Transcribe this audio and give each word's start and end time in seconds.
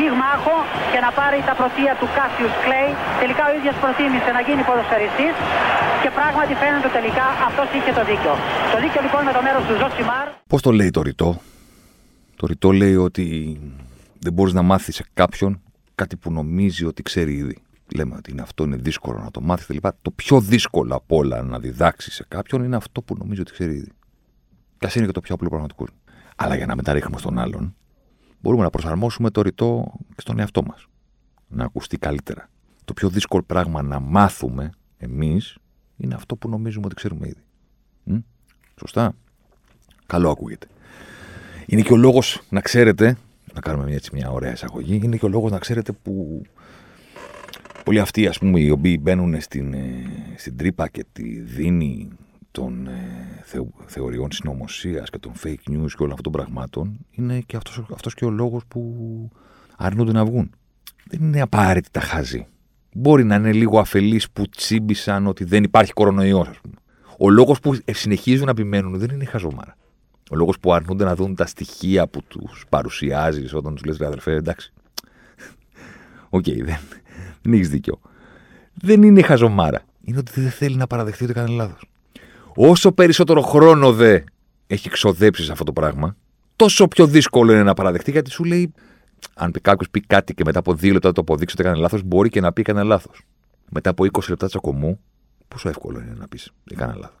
πυγμάχο 0.00 0.56
και 0.92 1.00
να 1.06 1.10
πάρει 1.18 1.38
τα 1.48 1.54
πρωτεία 1.60 1.92
του 2.00 2.08
Κάσιους 2.16 2.54
Κλέι. 2.64 2.90
Τελικά 3.22 3.42
ο 3.50 3.52
ίδιος 3.58 3.76
προτίμησε 3.82 4.30
να 4.36 4.40
γίνει 4.46 4.62
ποδοσφαιριστής 4.68 5.34
και 6.02 6.10
πράγματι 6.18 6.52
φαίνεται 6.62 6.90
τελικά 6.98 7.26
αυτός 7.48 7.68
είχε 7.76 7.92
το 7.98 8.02
δίκιο. 8.10 8.32
Το 8.72 8.78
δίκιο 8.84 9.00
λοιπόν 9.06 9.20
με 9.28 9.32
το 9.36 9.40
μέρος 9.46 9.62
του 9.68 9.74
Ζοσιμάρ. 9.80 10.26
Πώς 10.52 10.60
το 10.66 10.70
λέει 10.78 10.90
το 10.96 11.00
ρητό; 11.08 11.30
Το 12.40 12.44
ρητό 12.50 12.68
λέει 12.80 12.96
ότι 13.08 13.24
δεν 14.24 14.32
μπορείς 14.34 14.54
να 14.58 14.62
μάθεις 14.70 14.94
σε 14.98 15.04
κάποιον 15.20 15.52
κάτι 16.00 16.14
που 16.20 16.28
νομίζει 16.38 16.84
ότι 16.90 17.02
ξέρει 17.02 17.32
ήδη. 17.44 17.56
Λέμε 17.96 18.14
ότι 18.18 18.30
είναι 18.30 18.42
αυτό 18.42 18.60
είναι 18.64 18.76
δύσκολο 18.76 19.18
να 19.18 19.30
το 19.30 19.40
μάθεις 19.40 19.66
κλπ. 19.66 19.86
Το 20.02 20.10
πιο 20.10 20.40
δύσκολο 20.40 20.94
από 20.94 21.16
όλα 21.16 21.42
να 21.42 21.58
διδάξεις 21.58 22.14
σε 22.14 22.24
κάποιον 22.28 22.64
είναι 22.64 22.76
αυτό 22.76 22.98
που 23.02 23.14
νομίζει 23.18 23.40
ότι 23.40 23.52
ξέρει 23.52 23.74
ήδη. 23.74 23.92
Και 24.78 24.86
ας 24.86 24.94
είναι 24.94 25.06
και 25.06 25.12
το 25.12 25.20
πιο 25.20 25.34
απλό 25.34 25.48
πραγματικό. 25.48 25.86
Αλλά 26.36 26.54
για 26.56 26.66
να 26.66 26.74
μεταρρύχνουμε 26.74 27.18
στον 27.18 27.38
άλλον, 27.38 27.74
μπορούμε 28.40 28.62
να 28.62 28.70
προσαρμόσουμε 28.70 29.30
το 29.30 29.42
ρητό 29.42 29.92
και 30.08 30.20
στον 30.20 30.38
εαυτό 30.38 30.62
μας. 30.62 30.86
Να 31.48 31.64
ακουστεί 31.64 31.98
καλύτερα. 31.98 32.48
Το 32.84 32.92
πιο 32.92 33.08
δύσκολο 33.08 33.42
πράγμα 33.42 33.82
να 33.82 34.00
μάθουμε 34.00 34.70
εμείς 34.98 35.58
είναι 35.96 36.14
αυτό 36.14 36.36
που 36.36 36.48
νομίζουμε 36.48 36.86
ότι 36.86 36.94
ξέρουμε 36.94 37.26
ήδη. 37.26 37.42
Μ; 38.04 38.16
Σωστά. 38.78 39.14
Καλό 40.06 40.30
ακούγεται. 40.30 40.66
Είναι 41.66 41.82
και 41.82 41.92
ο 41.92 41.96
λόγος 41.96 42.42
να 42.48 42.60
ξέρετε, 42.60 43.16
να 43.54 43.60
κάνουμε 43.60 43.84
μια, 43.84 43.94
έτσι, 43.94 44.10
μια 44.12 44.30
ωραία 44.30 44.52
εισαγωγή, 44.52 45.00
είναι 45.02 45.16
και 45.16 45.24
ο 45.24 45.28
λόγος 45.28 45.50
να 45.50 45.58
ξέρετε 45.58 45.92
που 45.92 46.42
πολλοί 47.84 48.00
αυτοί 48.00 48.26
ας 48.26 48.38
πούμε, 48.38 48.60
οι 48.60 48.70
οποίοι 48.70 48.98
μπαίνουν 49.00 49.40
στην, 49.40 49.74
ε, 49.74 50.02
στην 50.36 50.56
τρύπα 50.56 50.88
και 50.88 51.04
τη 51.12 51.40
δίνει 51.40 52.08
των 52.50 52.86
ε, 52.86 53.40
θεω, 53.44 53.70
θεωριών 53.86 54.32
συνωμοσίας 54.32 55.10
και 55.10 55.18
των 55.18 55.32
fake 55.44 55.70
news 55.70 55.88
και 55.88 56.02
όλων 56.02 56.12
αυτών 56.12 56.22
των 56.22 56.32
πραγμάτων 56.32 56.98
είναι 57.10 57.40
και 57.40 57.56
αυτός, 57.56 57.82
αυτός 57.92 58.14
και 58.14 58.24
ο 58.24 58.30
λόγος 58.30 58.62
που 58.68 59.30
αρνούνται 59.76 60.12
να 60.12 60.24
βγουν. 60.24 60.50
Δεν 61.06 61.20
είναι 61.22 61.40
απαραίτητα 61.40 62.00
χαζοί. 62.00 62.46
Μπορεί 62.92 63.24
να 63.24 63.34
είναι 63.34 63.52
λίγο 63.52 63.78
αφελείς 63.78 64.30
που 64.30 64.48
τσίμπησαν 64.48 65.26
ότι 65.26 65.44
δεν 65.44 65.64
υπάρχει 65.64 65.92
κορονοϊός 65.92 66.48
ας 66.48 66.58
πούμε. 66.60 66.74
Ο 67.18 67.30
λόγος 67.30 67.60
που 67.60 67.78
συνεχίζουν 67.90 68.44
να 68.44 68.50
επιμένουν 68.50 68.98
δεν 68.98 69.10
είναι 69.10 69.24
χαζομάρα. 69.24 69.76
Ο 70.30 70.36
λόγος 70.36 70.58
που 70.58 70.72
αρνούνται 70.72 71.04
να 71.04 71.14
δουν 71.14 71.34
τα 71.34 71.46
στοιχεία 71.46 72.06
που 72.06 72.22
τους 72.22 72.64
παρουσιάζεις 72.68 73.54
όταν 73.54 73.74
τους 73.74 73.84
λες 73.84 73.96
ρε 73.96 74.06
αδερφέ 74.06 74.32
εντάξει. 74.32 74.72
OK, 76.28 76.44
okay, 76.46 76.62
δεν, 76.62 76.78
δεν 77.42 77.52
έχεις 77.52 77.68
δίκιο. 77.68 78.00
Δεν 78.74 79.02
είναι 79.02 79.22
χαζομάρα. 79.22 79.82
Είναι 80.04 80.18
ότι 80.18 80.40
δεν 80.40 80.50
θέλει 80.50 80.76
να 80.76 80.86
παραδεχτεί 80.86 81.24
ότι 81.24 81.32
έκανε 81.32 81.54
λάθος. 81.54 81.89
Όσο 82.54 82.92
περισσότερο 82.92 83.40
χρόνο 83.40 83.92
δε 83.92 84.20
έχει 84.66 84.88
ξοδέψει 84.88 85.44
σε 85.44 85.52
αυτό 85.52 85.64
το 85.64 85.72
πράγμα, 85.72 86.16
τόσο 86.56 86.88
πιο 86.88 87.06
δύσκολο 87.06 87.52
είναι 87.52 87.62
να 87.62 87.74
παραδεχτεί 87.74 88.10
γιατί 88.10 88.30
σου 88.30 88.44
λέει, 88.44 88.72
αν 89.34 89.52
κάποιος 89.62 89.90
πει 89.90 90.00
κάτι 90.00 90.34
και 90.34 90.42
μετά 90.46 90.58
από 90.58 90.74
δύο 90.74 90.92
λεπτά 90.92 91.12
το 91.12 91.20
αποδείξει 91.20 91.54
ότι 91.58 91.68
έκανε 91.68 91.80
λάθος, 91.80 92.02
μπορεί 92.02 92.28
και 92.28 92.40
να 92.40 92.52
πει 92.52 92.60
έκανε 92.60 92.82
λάθος. 92.82 93.22
Μετά 93.70 93.90
από 93.90 94.04
20 94.04 94.28
λεπτά 94.28 94.46
τσακωμού, 94.46 95.00
πόσο 95.48 95.68
εύκολο 95.68 95.98
είναι 95.98 96.14
να 96.18 96.28
πεις 96.28 96.52
έκανε 96.70 96.92
λάθος. 96.96 97.18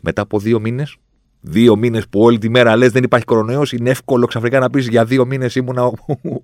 Μετά 0.00 0.22
από 0.22 0.38
δύο 0.38 0.60
μήνες, 0.60 0.96
δύο 1.40 1.76
μήνες 1.76 2.08
που 2.08 2.20
όλη 2.20 2.38
τη 2.38 2.48
μέρα 2.48 2.76
λες 2.76 2.92
δεν 2.92 3.02
υπάρχει 3.02 3.24
κορονοϊός, 3.24 3.72
είναι 3.72 3.90
εύκολο 3.90 4.26
ξαφνικά 4.26 4.58
να 4.58 4.70
πεις 4.70 4.88
για 4.88 5.04
δύο 5.04 5.26
μήνες 5.26 5.54
ήμουνα 5.54 5.84
ο, 5.84 5.92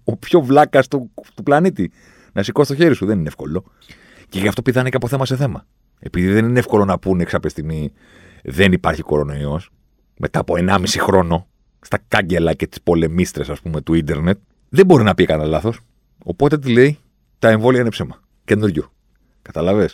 ο, 0.04 0.16
πιο 0.16 0.40
βλάκας 0.40 0.88
του, 0.88 1.10
του 1.34 1.42
πλανήτη. 1.42 1.92
Να 2.32 2.42
σηκώσει 2.42 2.70
το 2.70 2.82
χέρι 2.82 2.94
σου, 2.94 3.06
δεν 3.06 3.18
είναι 3.18 3.28
εύκολο. 3.28 3.64
Και 4.28 4.38
γι' 4.38 4.48
αυτό 4.48 4.62
πηδάνε 4.62 4.88
και 4.88 4.96
από 4.96 5.08
θέμα 5.08 5.26
σε 5.26 5.36
θέμα. 5.36 5.66
Επειδή 5.98 6.32
δεν 6.32 6.44
είναι 6.44 6.58
εύκολο 6.58 6.84
να 6.84 6.98
πούνε 6.98 7.24
κάποια 7.24 7.50
στιγμή 7.50 7.92
δεν 8.42 8.72
υπάρχει 8.72 9.02
κορονοϊός, 9.02 9.70
μετά 10.18 10.40
από 10.40 10.54
1,5 10.56 10.98
χρόνο, 10.98 11.46
στα 11.80 11.98
κάγκελα 12.08 12.54
και 12.54 12.66
τις 12.66 12.82
πολεμίστρες, 12.82 13.50
ας 13.50 13.60
πούμε, 13.60 13.80
του 13.80 13.94
ίντερνετ, 13.94 14.38
δεν 14.68 14.86
μπορεί 14.86 15.04
να 15.04 15.14
πει 15.14 15.24
κανένα 15.24 15.48
λάθος. 15.48 15.80
Οπότε 16.24 16.58
τι 16.58 16.72
λέει, 16.72 16.98
τα 17.38 17.48
εμβόλια 17.48 17.80
είναι 17.80 17.90
ψέμα. 17.90 18.20
Καινούριο. 18.44 18.92
Καταλαβέ. 19.42 19.90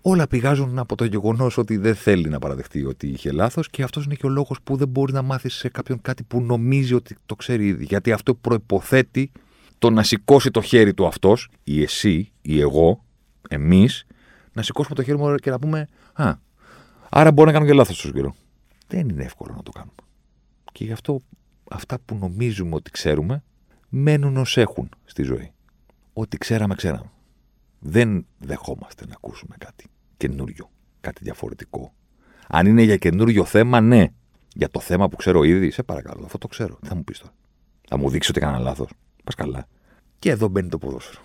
Όλα 0.00 0.26
πηγάζουν 0.26 0.78
από 0.78 0.96
το 0.96 1.04
γεγονός 1.04 1.58
ότι 1.58 1.76
δεν 1.76 1.94
θέλει 1.94 2.28
να 2.28 2.38
παραδεχτεί 2.38 2.84
ότι 2.84 3.06
είχε 3.06 3.32
λάθος 3.32 3.70
και 3.70 3.82
αυτός 3.82 4.04
είναι 4.04 4.14
και 4.14 4.26
ο 4.26 4.28
λόγος 4.28 4.58
που 4.64 4.76
δεν 4.76 4.88
μπορεί 4.88 5.12
να 5.12 5.22
μάθει 5.22 5.48
σε 5.48 5.68
κάποιον 5.68 6.00
κάτι 6.00 6.22
που 6.22 6.40
νομίζει 6.40 6.94
ότι 6.94 7.16
το 7.26 7.34
ξέρει 7.34 7.66
ήδη. 7.66 7.84
Γιατί 7.84 8.12
αυτό 8.12 8.34
προποθέτει 8.34 9.30
το 9.78 9.90
να 9.90 10.02
σηκώσει 10.02 10.50
το 10.50 10.60
χέρι 10.60 10.94
του 10.94 11.06
αυτός, 11.06 11.48
ή 11.64 11.82
εσύ, 11.82 12.32
ή 12.42 12.60
εγώ, 12.60 13.04
εμείς, 13.48 14.06
να 14.52 14.62
σηκώσουμε 14.62 14.94
το 14.94 15.02
χέρι 15.02 15.18
μου 15.18 15.34
και 15.34 15.50
να 15.50 15.58
πούμε 15.58 15.88
Α, 16.12 16.34
άρα 17.16 17.32
μπορεί 17.32 17.46
να 17.46 17.52
κάνω 17.52 17.66
και 17.66 17.72
λάθος 17.72 17.98
στο 17.98 18.10
καιρό. 18.10 18.34
Δεν 18.86 19.08
είναι 19.08 19.24
εύκολο 19.24 19.54
να 19.56 19.62
το 19.62 19.70
κάνουμε. 19.70 19.94
Και 20.72 20.84
γι' 20.84 20.92
αυτό 20.92 21.20
αυτά 21.70 21.98
που 22.04 22.14
νομίζουμε 22.14 22.74
ότι 22.74 22.90
ξέρουμε 22.90 23.42
μένουν 23.88 24.36
ως 24.36 24.56
έχουν 24.56 24.88
στη 25.04 25.22
ζωή. 25.22 25.52
Ό,τι 26.12 26.38
ξέραμε, 26.38 26.74
ξέραμε. 26.74 27.10
Δεν 27.78 28.26
δεχόμαστε 28.38 29.06
να 29.06 29.12
ακούσουμε 29.14 29.56
κάτι 29.58 29.86
καινούριο, 30.16 30.70
κάτι 31.00 31.24
διαφορετικό. 31.24 31.92
Αν 32.48 32.66
είναι 32.66 32.82
για 32.82 32.96
καινούριο 32.96 33.44
θέμα, 33.44 33.80
ναι. 33.80 34.06
Για 34.54 34.70
το 34.70 34.80
θέμα 34.80 35.08
που 35.08 35.16
ξέρω 35.16 35.42
ήδη, 35.42 35.70
σε 35.70 35.82
παρακαλώ, 35.82 36.24
αυτό 36.24 36.38
το 36.38 36.46
ξέρω. 36.48 36.78
Τι 36.80 36.88
θα 36.88 36.94
μου 36.94 37.04
πεις 37.04 37.18
τώρα. 37.18 37.34
Θα 37.88 37.98
μου 37.98 38.10
δείξεις 38.10 38.30
ότι 38.30 38.38
έκανα 38.38 38.58
λάθος. 38.58 38.90
Πας 39.24 39.34
καλά. 39.34 39.66
Και 40.18 40.30
εδώ 40.30 40.48
μπαίνει 40.48 40.68
το 40.68 40.78
ποδόσφαιρο. 40.78 41.20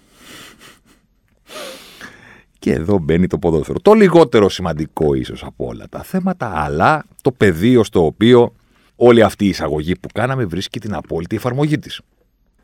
Και 2.59 2.72
εδώ 2.72 2.97
μπαίνει 2.97 3.28
το 3.28 3.38
ποδόσφαιρο. 3.38 3.80
Το 3.80 3.94
λιγότερο 3.94 4.50
σημαντικό 4.50 5.14
ίσως 5.14 5.44
από 5.44 5.66
όλα 5.66 5.86
τα 5.90 6.03
θέματα, 6.03 6.52
αλλά 6.56 7.06
το 7.22 7.31
πεδίο 7.31 7.84
στο 7.84 8.06
οποίο 8.06 8.53
όλη 8.96 9.24
αυτή 9.24 9.46
η 9.46 9.50
εισαγωγή 9.50 9.96
που 9.96 10.08
κάναμε 10.14 10.46
βρίσκει 10.46 10.80
την 10.80 10.94
απόλυτη 10.94 11.36
εφαρμογή 11.36 11.80
της. 11.80 12.02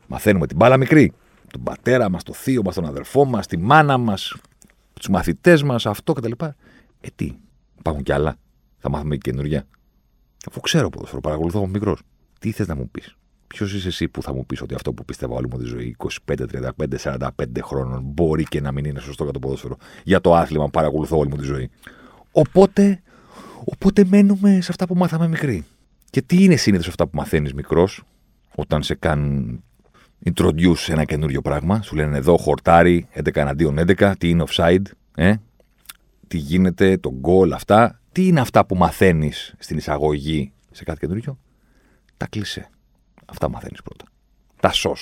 Μαθαίνουμε 0.08 0.48
την 0.48 0.58
μπάλα 0.58 0.78
μικρή. 0.78 1.14
Τον 1.52 1.64
πατέρα 1.64 2.10
μας, 2.10 2.24
τον 2.24 2.36
θείο 2.36 2.62
μας, 2.64 2.76
τον 2.76 2.86
αδερφό 2.86 3.26
μας, 3.26 3.48
τη 3.48 3.58
μάνα 3.58 3.98
μας, 3.98 4.36
τους 4.94 5.08
μαθητές 5.08 5.64
μας, 5.64 5.86
αυτό 5.86 6.14
κτλ. 6.14 6.32
Ε, 7.02 7.08
τι, 7.16 7.32
υπάρχουν 7.78 8.04
κι 8.04 8.12
άλλα. 8.12 8.36
Θα 8.78 8.90
μάθουμε 8.90 9.16
και 9.16 9.32
καινούργια. 9.32 9.66
Αφού 10.50 10.60
ξέρω 10.60 10.90
ποδόσφαιρο, 10.90 11.22
παρακολουθώ 11.22 11.60
από 11.60 11.68
μικρός. 11.68 12.02
Τι 12.40 12.52
θες 12.52 12.68
να 12.68 12.76
μου 12.76 12.90
πεις; 12.90 13.16
Ποιος 13.48 13.74
είσαι 13.74 13.88
εσύ 13.88 14.08
που 14.08 14.22
θα 14.22 14.34
μου 14.34 14.46
πεις 14.46 14.62
ότι 14.62 14.74
αυτό 14.74 14.94
που 14.94 15.06
πίστευα 15.06 15.36
όλη 15.36 15.48
μου 15.52 15.58
τη 15.58 15.66
ζωή, 15.66 15.96
25, 16.28 16.36
35, 16.52 17.20
45 17.20 17.30
χρόνων, 17.62 18.02
μπορεί 18.04 18.44
και 18.44 18.62
να 18.62 18.72
μην 18.72 18.86
είναι 18.86 19.00
σωστό 19.00 19.24
για 19.24 19.34
το 19.34 19.40
ποδόσφαιρο, 19.40 19.78
για 20.04 20.22
το 20.22 20.36
άθλημα 20.36 20.64
που 20.64 20.72
παρακολουθώ 20.72 21.18
όλη 21.18 21.30
μου 21.30 21.36
τη 21.36 21.44
ζωή. 21.44 21.70
Οπότε, 22.32 23.02
οπότε 23.64 24.06
μένουμε 24.06 24.62
σε 24.62 24.68
αυτά 24.70 24.88
που 24.88 24.96
μάθαμε 24.96 25.28
μικροί. 25.28 25.66
Και 26.10 26.22
τι 26.22 26.44
είναι 26.44 26.56
συνήθως 26.56 26.88
αυτά 26.88 27.08
που 27.08 27.18
μαθαίνεις 27.18 27.54
μικρός, 27.54 28.04
όταν 28.56 28.84
σε 28.84 28.96
κάνουν 28.96 29.64
introduce 30.26 30.76
σε 30.76 30.92
ένα 30.92 31.04
καινούριο 31.04 31.42
πράγμα, 31.42 31.82
σου 31.82 31.96
λένε 31.96 32.18
εδώ 32.18 32.38
χορτάρι 32.38 33.08
11 33.14 33.36
εναντίον 33.36 33.78
11, 33.80 34.14
τι 34.18 34.30
είναι 34.30 34.44
offside, 34.48 34.84
ε; 35.16 35.34
τι 36.28 36.38
γίνεται, 36.38 36.98
το 36.98 37.14
goal, 37.22 37.52
αυτά. 37.54 38.00
Τι 38.12 38.28
είναι 38.28 38.40
αυτά 38.40 38.66
που 38.66 38.76
μαθαίνεις 38.76 39.56
στην 39.58 39.78
εισαγωγή 39.78 40.52
σε 40.72 40.84
κάτι 40.84 41.00
καινούριο, 41.00 41.40
τα 42.18 42.28
κλεισέ. 42.28 42.70
Αυτά 43.26 43.50
μαθαίνεις 43.50 43.82
πρώτα. 43.82 44.06
Τα 44.60 44.72
σο. 44.72 44.96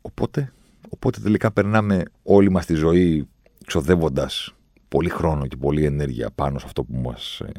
Οπότε, 0.00 0.52
οπότε 0.88 1.20
τελικά 1.20 1.52
περνάμε 1.52 2.02
όλη 2.22 2.50
μας 2.50 2.66
τη 2.66 2.74
ζωή 2.74 3.28
ξοδεύοντας 3.66 4.54
πολύ 4.88 5.08
χρόνο 5.08 5.46
και 5.46 5.56
πολλή 5.56 5.84
ενέργεια 5.84 6.30
πάνω 6.34 6.58
σε 6.58 6.66
αυτό 6.66 6.84
που 6.84 6.96
μας 6.96 7.40
ε, 7.40 7.50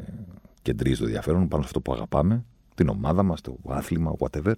κεντρίζει 0.62 0.98
το 0.98 1.04
ενδιαφέρον, 1.04 1.48
πάνω 1.48 1.62
σε 1.62 1.68
αυτό 1.68 1.80
που 1.80 1.92
αγαπάμε, 1.92 2.44
την 2.74 2.88
ομάδα 2.88 3.22
μας, 3.22 3.40
το 3.40 3.56
άθλημα, 3.68 4.12
whatever. 4.18 4.52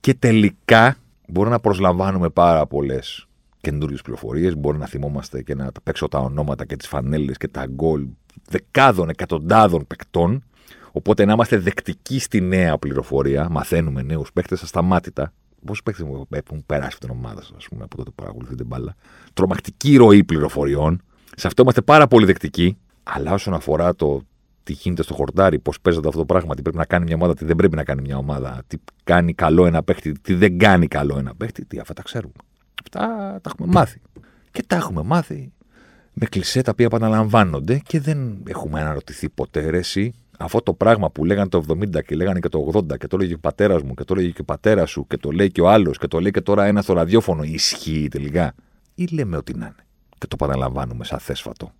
Και 0.00 0.14
τελικά 0.14 0.96
μπορεί 1.28 1.50
να 1.50 1.60
προσλαμβάνουμε 1.60 2.28
πάρα 2.28 2.66
πολλές 2.66 3.26
καινούριες 3.60 4.02
πληροφορίες. 4.02 4.56
Μπορεί 4.56 4.78
να 4.78 4.86
θυμόμαστε 4.86 5.42
και 5.42 5.54
να 5.54 5.72
παίξω 5.82 6.08
τα 6.08 6.18
ονόματα 6.18 6.64
και 6.64 6.76
τις 6.76 6.88
φανέλες 6.88 7.36
και 7.36 7.48
τα 7.48 7.66
γκολ 7.66 8.06
δεκάδων, 8.48 9.08
εκατοντάδων 9.08 9.86
παικτών 9.86 10.44
Οπότε 10.92 11.24
να 11.24 11.32
είμαστε 11.32 11.58
δεκτικοί 11.58 12.18
στη 12.18 12.40
νέα 12.40 12.78
πληροφορία, 12.78 13.48
μαθαίνουμε 13.48 14.02
νέους 14.02 14.32
παίχτε 14.32 14.56
ασταμάτητα. 14.62 15.32
Πόσοι 15.64 15.82
παίχτε 15.82 16.04
μου 16.04 16.26
έχουν 16.30 16.66
περάσει 16.66 16.96
από 16.96 17.06
την 17.06 17.10
ομάδα 17.10 17.42
σας, 17.42 17.52
ας 17.56 17.68
πούμε, 17.68 17.84
από 17.84 17.96
τότε 17.96 18.10
που 18.10 18.22
παρακολουθείτε 18.22 18.64
μπάλα. 18.64 18.94
Τρομακτική 19.32 19.96
ροή 19.96 20.24
πληροφοριών. 20.24 21.02
Σε 21.36 21.46
αυτό 21.46 21.62
είμαστε 21.62 21.80
πάρα 21.80 22.06
πολύ 22.06 22.26
δεκτικοί. 22.26 22.76
Αλλά 23.02 23.32
όσον 23.32 23.54
αφορά 23.54 23.94
το 23.94 24.22
τι 24.62 24.72
γίνεται 24.72 25.02
στο 25.02 25.14
χορτάρι, 25.14 25.58
πώς 25.58 25.80
παίζεται 25.80 26.08
αυτό 26.08 26.20
το 26.20 26.26
πράγμα, 26.26 26.54
τι 26.54 26.62
πρέπει 26.62 26.76
να 26.76 26.84
κάνει 26.84 27.04
μια 27.04 27.14
ομάδα, 27.14 27.34
τι 27.34 27.44
δεν 27.44 27.56
πρέπει 27.56 27.76
να 27.76 27.84
κάνει 27.84 28.00
μια 28.00 28.16
ομάδα, 28.16 28.62
τι 28.66 28.76
κάνει 29.04 29.34
καλό 29.34 29.66
ένα 29.66 29.82
παίχτη, 29.82 30.12
τι 30.12 30.34
δεν 30.34 30.58
κάνει 30.58 30.86
καλό 30.86 31.18
ένα 31.18 31.34
παίχτη, 31.34 31.64
τι 31.64 31.78
αυτά 31.78 31.92
τα 31.92 32.02
ξέρουμε. 32.02 32.32
Αυτά 32.84 33.06
τα 33.42 33.50
έχουμε 33.54 33.72
μάθει. 33.72 34.00
Και 34.50 34.62
τα 34.66 34.76
έχουμε 34.76 35.02
μάθει 35.02 35.52
με 36.12 36.26
κλισέ 36.26 36.62
τα 36.62 36.70
οποία 36.70 36.86
επαναλαμβάνονται 36.86 37.78
και 37.78 38.00
δεν 38.00 38.42
έχουμε 38.46 38.80
αναρωτηθεί 38.80 39.28
ποτέ 39.28 39.70
ρε, 39.70 39.78
εσύ, 39.78 40.14
αυτό 40.42 40.62
το 40.62 40.74
πράγμα 40.74 41.10
που 41.10 41.24
λέγανε 41.24 41.48
το 41.48 41.64
70 41.68 42.02
και 42.04 42.14
λέγανε 42.14 42.40
και 42.40 42.48
το 42.48 42.70
80 42.74 42.98
και 42.98 43.06
το 43.06 43.16
λέγει 43.16 43.34
ο 43.34 43.38
πατέρας 43.38 43.82
μου 43.82 43.94
και 43.94 44.04
το 44.04 44.14
λέγει 44.14 44.32
και 44.32 44.40
ο 44.40 44.44
πατέρας 44.44 44.90
σου 44.90 45.06
και 45.06 45.16
το 45.16 45.30
λέει 45.30 45.50
και 45.50 45.60
ο 45.60 45.68
άλλος 45.68 45.98
και 45.98 46.06
το 46.06 46.20
λέει 46.20 46.30
και 46.30 46.40
τώρα 46.40 46.64
ένα 46.64 46.82
στο 46.82 46.92
ραδιόφωνο, 46.92 47.42
ισχύει 47.42 48.08
τελικά. 48.10 48.54
Ή 48.94 49.06
λέμε 49.06 49.36
ότι 49.36 49.54
να 49.54 49.66
είναι. 49.66 49.86
Και 50.18 50.26
το 50.26 50.36
παραλαμβάνουμε 50.36 51.04
σαν 51.04 51.18
θέσφατο. 51.18 51.72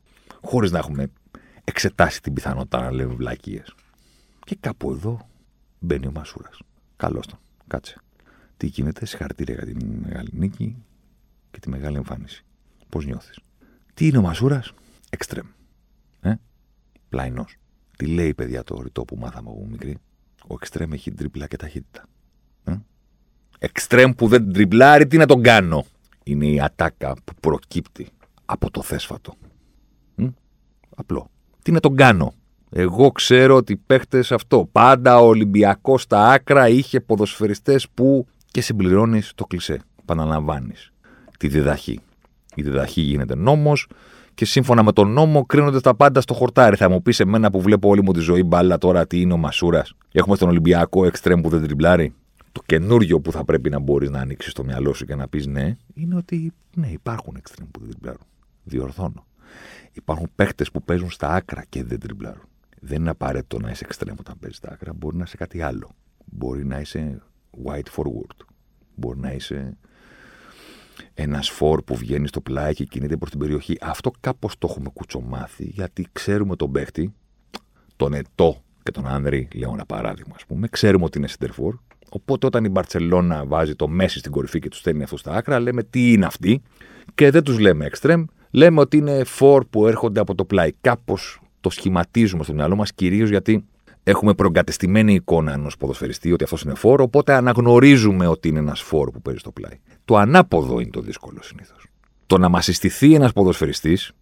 Χωρίς 0.42 0.70
να 0.70 0.78
έχουμε 0.78 1.10
εξετάσει 1.64 2.22
την 2.22 2.32
πιθανότητα 2.32 2.80
να 2.80 2.92
λέμε 2.92 3.14
βλακίες. 3.14 3.74
Και 4.44 4.56
κάπου 4.60 4.90
εδώ 4.90 5.28
μπαίνει 5.78 6.06
ο 6.06 6.10
Μασούρας. 6.14 6.58
Καλώς 6.96 7.26
τον. 7.26 7.38
Κάτσε. 7.66 8.00
Τι 8.56 8.66
γίνεται, 8.66 9.06
συγχαρητήρια 9.06 9.54
για 9.54 9.66
τη 9.66 9.84
μεγάλη 9.84 10.28
νίκη 10.32 10.76
και 11.50 11.58
τη 11.58 11.68
μεγάλη 11.68 11.96
εμφάνιση. 11.96 12.44
Πώς 12.88 13.06
νιώθεις; 13.06 13.38
Τι 13.94 14.06
είναι 14.06 14.18
ο 14.18 14.22
Μασούρας, 14.22 14.72
εξτρεμ. 15.10 15.46
Ε; 16.20 16.34
Πλαϊνός. 17.08 17.56
Τι 17.96 18.06
λέει, 18.06 18.34
παιδιά, 18.34 18.62
το 18.64 18.80
ρητό 18.82 19.04
που 19.04 19.16
μάθαμε 19.16 19.50
από 19.50 19.66
μικρή; 19.70 19.96
Ο 20.48 20.54
εξτρέμ 20.54 20.92
έχει 20.92 21.12
τρίπλα 21.12 21.46
και 21.46 21.56
ταχύτητα. 21.56 22.04
Ε; 22.64 22.74
Εξτρέμ 23.58 24.10
που 24.10 24.28
δεν 24.28 24.52
τριπλάρει, 24.52 25.06
τι 25.06 25.16
να 25.16 25.26
τον 25.26 25.42
κάνω; 25.42 25.84
Είναι 26.24 26.46
η 26.46 26.60
ατάκα 26.60 27.14
που 27.24 27.32
προκύπτει 27.40 28.08
από 28.44 28.70
το 28.70 28.82
θέσφατο. 28.82 29.34
Ε; 30.16 30.26
Απλό. 30.96 31.30
Τι 31.62 31.72
να 31.72 31.80
τον 31.80 31.96
κάνω; 31.96 32.34
Εγώ 32.70 33.10
ξέρω 33.10 33.56
ότι 33.56 33.76
παίχτες 33.76 34.32
αυτό. 34.32 34.68
Πάντα 34.72 35.18
ο 35.18 35.26
Ολυμπιακός 35.26 36.02
στα 36.02 36.30
άκρα 36.30 36.68
είχε 36.68 37.00
ποδοσφαιριστές 37.00 37.88
που 37.88 38.26
και 38.50 38.60
συμπληρώνεις 38.60 39.32
το 39.34 39.44
κλισέ. 39.44 39.80
Παναλαμβάνεις 40.04 40.92
τη 41.38 41.48
διδαχή. 41.48 42.00
Η 42.54 42.62
διδαχή 42.62 43.00
γίνεται 43.00 43.34
νόμος 43.34 43.88
και 44.34 44.44
σύμφωνα 44.44 44.82
με 44.82 44.92
τον 44.92 45.12
νόμο 45.12 45.46
κρίνονται 45.46 45.80
τα 45.80 45.94
πάντα 45.94 46.20
στο 46.20 46.34
χορτάρι. 46.34 46.76
Θα 46.76 46.88
μου 46.88 47.02
πεις 47.02 47.16
σε 47.16 47.24
μένα 47.24 47.50
που 47.50 47.60
βλέπω 47.60 47.88
όλη 47.88 48.02
μου 48.02 48.12
τη 48.12 48.20
ζωή 48.20 48.42
μπάλα 48.42 48.78
τώρα 48.78 49.06
τι 49.06 49.20
είναι 49.20 49.32
ο 49.32 49.36
Μασούρας. 49.36 49.94
Έχουμε 50.12 50.36
στον 50.36 50.48
Ολυμπιακό 50.48 51.04
εξτρέμ 51.04 51.40
που 51.40 51.48
δεν 51.48 51.62
τριμπλάρει. 51.62 52.14
Το 52.52 52.62
καινούριο 52.66 53.20
που 53.20 53.32
θα 53.32 53.44
πρέπει 53.44 53.70
να 53.70 53.78
μπορείς 53.78 54.10
να 54.10 54.20
ανοίξεις 54.20 54.52
στο 54.52 54.64
μυαλό 54.64 54.92
σου 54.94 55.04
και 55.04 55.14
να 55.14 55.28
πεις 55.28 55.46
ναι, 55.46 55.76
είναι 55.94 56.16
ότι 56.16 56.52
ναι, 56.76 56.86
υπάρχουν 56.86 57.34
εξτρέμ 57.36 57.68
που 57.70 57.80
δεν 57.80 57.88
τριμπλάρουν. 57.88 58.26
Διορθώνω. 58.64 59.26
Υπάρχουν 59.92 60.30
παίχτε 60.34 60.64
που 60.72 60.82
παίζουν 60.82 61.10
στα 61.10 61.28
άκρα 61.28 61.64
και 61.68 61.84
δεν 61.84 62.00
τριμπλάρουν. 62.00 62.42
Δεν 62.80 63.00
είναι 63.00 63.10
απαραίτητο 63.10 63.58
να 63.58 63.70
είσαι 63.70 63.84
εξτρέμ 63.84 64.14
όταν 64.18 64.38
παίζεις 64.40 64.58
στα 64.58 64.70
άκρα. 64.72 64.92
Μπορεί 64.92 65.16
να 65.16 65.22
είσαι 65.26 65.36
κάτι 65.36 65.62
άλλο. 65.62 65.90
Μπορεί 66.24 66.64
να 66.64 66.80
είσαι 66.80 67.22
white 67.64 67.94
forward. 67.96 68.46
Μπορεί 68.94 69.18
να 69.18 69.32
είσαι 69.32 69.76
ένας 71.14 71.50
φόρ 71.50 71.82
που 71.82 71.96
βγαίνει 71.96 72.26
στο 72.26 72.40
πλάι 72.40 72.74
και 72.74 72.84
κινείται 72.84 73.16
προς 73.16 73.30
την 73.30 73.38
περιοχή. 73.38 73.76
Αυτό 73.80 74.10
κάπως 74.20 74.58
το 74.58 74.66
έχουμε 74.70 74.90
κουτσομάθει, 74.92 75.64
γιατί 75.64 76.06
ξέρουμε 76.12 76.56
τον 76.56 76.72
παίχτη, 76.72 77.14
τον 77.96 78.14
Ετώ 78.14 78.62
και 78.82 78.90
τον 78.90 79.06
Άνδρη, 79.06 79.48
λέω 79.54 79.70
ένα 79.72 79.86
παράδειγμα, 79.86 80.32
ας 80.36 80.46
πούμε, 80.46 80.68
ξέρουμε 80.68 81.04
ότι 81.04 81.18
είναι 81.18 81.28
σεντερφόρ. 81.28 81.76
Οπότε 82.08 82.46
όταν 82.46 82.64
η 82.64 82.68
Μπαρσελόνα 82.68 83.46
βάζει 83.46 83.74
το 83.74 83.88
Μέση 83.88 84.18
στην 84.18 84.30
κορυφή 84.30 84.58
και 84.58 84.68
τους 84.68 84.78
στέλνει 84.78 85.02
αυτό 85.02 85.16
στα 85.16 85.32
άκρα, 85.32 85.60
λέμε 85.60 85.82
τι 85.82 86.12
είναι 86.12 86.26
αυτοί 86.26 86.62
και 87.14 87.30
δεν 87.30 87.42
τους 87.42 87.58
λέμε 87.58 87.88
extreme, 87.92 88.24
λέμε 88.50 88.80
ότι 88.80 88.96
είναι 88.96 89.24
φόρ 89.24 89.64
που 89.70 89.86
έρχονται 89.86 90.20
από 90.20 90.34
το 90.34 90.44
πλάι. 90.44 90.70
Κάπως 90.80 91.40
το 91.60 91.70
σχηματίζουμε 91.70 92.44
στο 92.44 92.54
μυαλό 92.54 92.76
μας, 92.76 92.92
κυρίως 92.92 93.28
γιατί 93.28 93.64
έχουμε 94.02 94.34
προγκατεστημένη 94.34 95.14
εικόνα 95.14 95.52
ενός 95.52 95.76
ποδοσφαιριστή 95.76 96.32
ότι 96.32 96.44
αυτός 96.44 96.62
είναι 96.62 96.74
φόρ, 96.74 97.00
οπότε 97.00 97.32
αναγνωρίζουμε 97.32 98.26
ότι 98.26 98.48
είναι 98.48 98.58
ένας 98.58 98.80
φόρ 98.80 99.10
που 99.10 99.22
παίζει 99.22 99.40
στο 99.40 99.50
πλάι. 99.50 99.78
Το 100.12 100.18
ανάποδο 100.18 100.80
είναι 100.80 100.90
το 100.90 101.00
δύσκολο 101.00 101.42
συνήθως. 101.42 101.86
Το 102.26 102.38
να 102.38 102.48
μας 102.48 102.64
συστηθεί 102.64 103.14
ένας 103.14 103.32
ποδοσφαιριστής, 103.32 104.12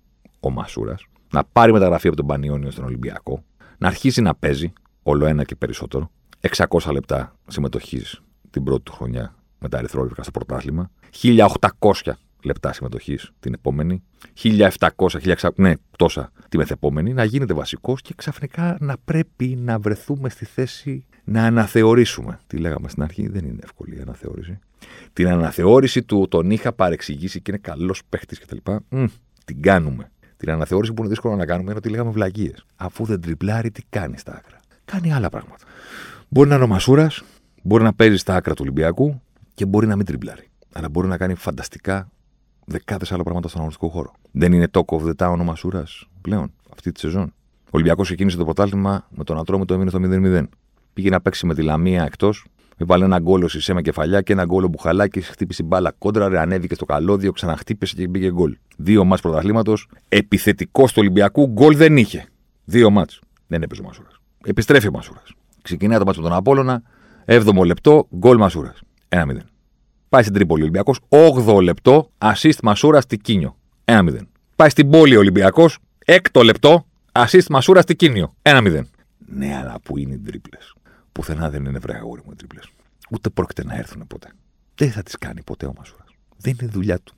ο 0.41 0.51
Μασούρας, 0.51 1.05
να 1.33 1.45
πάρει 1.45 1.73
μεταγραφή 1.73 2.07
από 2.07 2.17
τον 2.17 2.27
Πανιόνιο 2.27 2.71
στον 2.71 2.85
Ολυμπιακό, 2.85 3.45
να 3.79 3.89
αρχίσει 3.89 4.21
να 4.21 4.35
παίζει, 4.35 4.73
όλο 5.03 5.27
ένα 5.27 5.45
και 5.45 5.57
περισσότερο, 5.57 6.11
600 6.41 6.93
λεπτά 6.93 7.37
συμμετοχής 7.47 8.23
την 8.51 8.65
πρώτη 8.65 8.83
του 8.83 8.93
χρονιά 8.93 9.35
με 9.59 9.69
τα 9.69 9.79
ερυθρόλευκα 9.79 10.23
στο 10.23 10.31
πρωτάθλημα, 10.31 10.91
1800 11.23 12.13
λεπτά 12.43 12.73
συμμετοχής 12.73 13.33
την 13.41 13.53
επόμενη, 13.53 14.03
1700, 14.43 15.21
1600, 15.21 15.51
ναι, 15.55 15.73
τόσα 15.97 16.33
τη 16.49 16.57
μεθεπόμενη, 16.57 17.13
να 17.13 17.25
γίνεται 17.25 17.55
βασικός 17.55 18.03
και 18.03 18.15
ξαφνικά 18.17 18.77
να 18.81 18.97
πρέπει 19.05 19.47
να 19.47 19.79
βρεθούμε 19.79 20.29
στη 20.29 20.45
θέση 20.45 21.07
να 21.25 21.45
αναθεωρήσουμε. 21.45 22.41
Τι 22.47 22.57
λέγαμε 22.57 22.89
στην 22.89 23.03
αρχή, 23.03 23.29
δεν 23.29 23.45
είναι 23.45 23.61
εύκολη 23.63 23.97
η 23.97 24.01
αναθεώρηση. 24.01 24.59
Την 25.13 25.29
αναθεώρηση 25.29 26.03
του 26.03 26.27
τον 26.31 26.51
είχα 26.51 26.73
παρεξηγήσει 26.73 27.41
και 27.41 27.51
είναι 27.51 27.61
καλός 27.63 28.03
παίχτης 28.09 28.39
κτλ. 28.39 28.57
την 29.45 29.63
κάνουμε. 29.63 30.11
Την 30.37 30.51
αναθεώρηση 30.51 30.93
που 30.93 31.01
είναι 31.01 31.11
δύσκολο 31.11 31.37
να 31.37 31.47
κάνουμε 31.47 31.69
είναι 31.69 31.79
ότι 31.79 31.89
λέγαμε 31.89 32.11
βλαγίε. 32.11 32.53
Αφού 32.77 33.05
δεν 33.05 33.21
τριπλάρει, 33.21 33.71
τι 33.71 33.83
κάνει 33.89 34.19
στα 34.19 34.33
άκρα. 34.37 34.61
Κάνει 34.85 35.13
άλλα 35.13 35.29
πράγματα. 35.29 35.65
Μπορεί 36.29 36.49
να 36.49 36.55
είναι 36.55 36.65
ο 36.65 36.67
Μασούρας, 36.67 37.23
μπορεί 37.63 37.83
να 37.83 37.93
παίζει 37.93 38.17
στα 38.17 38.35
άκρα 38.35 38.55
του 38.55 38.61
Ολυμπιακού 38.63 39.23
και 39.55 39.67
μπορεί 39.67 39.87
να 39.87 39.97
μην 39.97 40.05
τριπλάρει. 40.07 40.49
Αλλά 40.73 40.89
μπορεί 40.89 41.09
να 41.09 41.17
κάνει 41.17 41.35
φανταστικά 41.35 42.11
δεκάδες 42.65 43.13
άλλα 43.13 43.23
πράγματα 43.23 43.49
στον 43.49 43.61
αγωνιστικό 43.61 43.91
χώρο. 43.91 44.13
Δεν 44.31 44.53
είναι 44.53 44.67
talk 44.73 44.85
of 44.85 45.03
the 45.03 45.13
town 45.17 45.37
ο 45.41 45.45
Μασούρας 45.45 46.09
πλέον 46.21 46.53
αυτή 46.73 46.93
τη 46.93 47.01
σεζόν. 47.01 47.35
Ο 47.65 47.71
Ολυμπιακός 47.71 48.07
ξεκίνησε 48.07 48.37
το 48.37 48.45
πρωτάθλημα 48.45 49.07
με 49.11 49.25
τον 49.25 49.39
Ατρόμητο 49.39 49.75
έμεινε 49.75 49.91
στο 49.91 50.01
0-0. 50.03 50.45
Πήγε 50.93 51.11
να 51.11 51.21
παίξει 51.21 51.47
με 51.47 51.55
τη 51.55 51.63
Λαμία 51.63 52.05
εκτός, 52.05 52.47
έβαλε 52.81 53.05
ένα 53.05 53.19
γκολ 53.19 53.49
σε 53.49 53.75
με 53.75 53.83
κεφαλιά 53.83 54.21
και 54.21 54.33
ένα 54.33 54.45
γκολ 54.45 54.69
μπουχαλάκι, 54.69 55.21
χτύπησε 55.21 55.63
μπάλα 55.63 55.95
κόντρα, 55.99 56.29
ρε, 56.29 56.39
ανέβηκε 56.39 56.75
στο 56.75 56.85
καλώδιο, 56.85 57.33
ξαναχτύπησε 57.33 57.95
και 57.95 58.09
πήγε 58.09 58.31
γκολ. 58.31 58.57
Δύο 58.77 59.05
μάτς 59.05 59.21
πρωταθλήματος, 59.21 59.89
επιθετικός 60.09 60.93
του 60.93 60.99
Ολυμπιακού, 61.01 61.47
γκολ 61.47 61.77
δεν 61.77 61.97
είχε. 61.97 62.27
Δύο 62.65 62.91
μάτς. 62.91 63.21
Δεν 63.47 63.63
έπαιζε 63.63 63.81
ο 63.81 63.85
Μασούρας. 63.85 64.21
Επιστρέφει 64.45 64.89
ο 64.89 64.91
Μασούρας. 64.91 65.33
Ξεκινάει 65.63 65.99
το 65.99 66.05
μάτσο 66.05 66.21
με 66.21 66.29
τον 66.29 66.37
Απόλωνα, 66.37 66.83
7ο 67.25 67.65
λεπτό, 67.65 68.09
γκολ 68.17 68.37
Μασούρας. 68.37 68.81
1-0. 69.09 69.37
Πάει 70.09 70.23
στην 70.23 70.35
Τρίπολη 70.35 70.63
Ολυμπιακός, 70.63 71.01
8ο 71.09 71.63
λεπτό, 71.63 72.11
assist 72.19 72.61
Μασούρας 72.63 73.07
Τικίνιο. 73.07 73.57
1-0. 73.85 74.29
Πάει 74.57 74.69
στην 74.69 74.91
πόλη 74.91 75.17
Ολυμπιακός, 75.17 75.79
6ο 76.07 76.45
λεπτό, 76.45 76.87
assist 77.13 77.47
Μασούρας 77.51 77.85
Τικίνιο. 77.85 78.35
1-0. 78.43 78.81
Ναι, 79.27 79.57
αλλά 79.57 79.77
που 79.83 79.99
είναι 79.99 80.15
οι 80.15 80.19
τρίπλε. 80.19 80.59
Πουθενά 81.13 81.51
δεν 81.51 81.65
είναι 81.65 81.79
βρέα 81.79 82.05
μου 82.05 82.31
οι 82.33 82.35
τρίπλες. 82.35 82.71
Ούτε 83.11 83.31
πρόκειται 83.31 83.65
να 83.65 83.75
έρθουν 83.75 84.07
ποτέ. 84.07 84.29
Δεν 84.75 84.91
θα 84.91 85.03
τις 85.03 85.19
κάνει 85.19 85.43
ποτέ 85.43 85.67
ο 85.67 85.73
Μασούρας. 85.79 86.09
Δεν 86.37 86.57
είναι 86.61 86.71
δουλειά 86.71 87.01
του. 87.01 87.15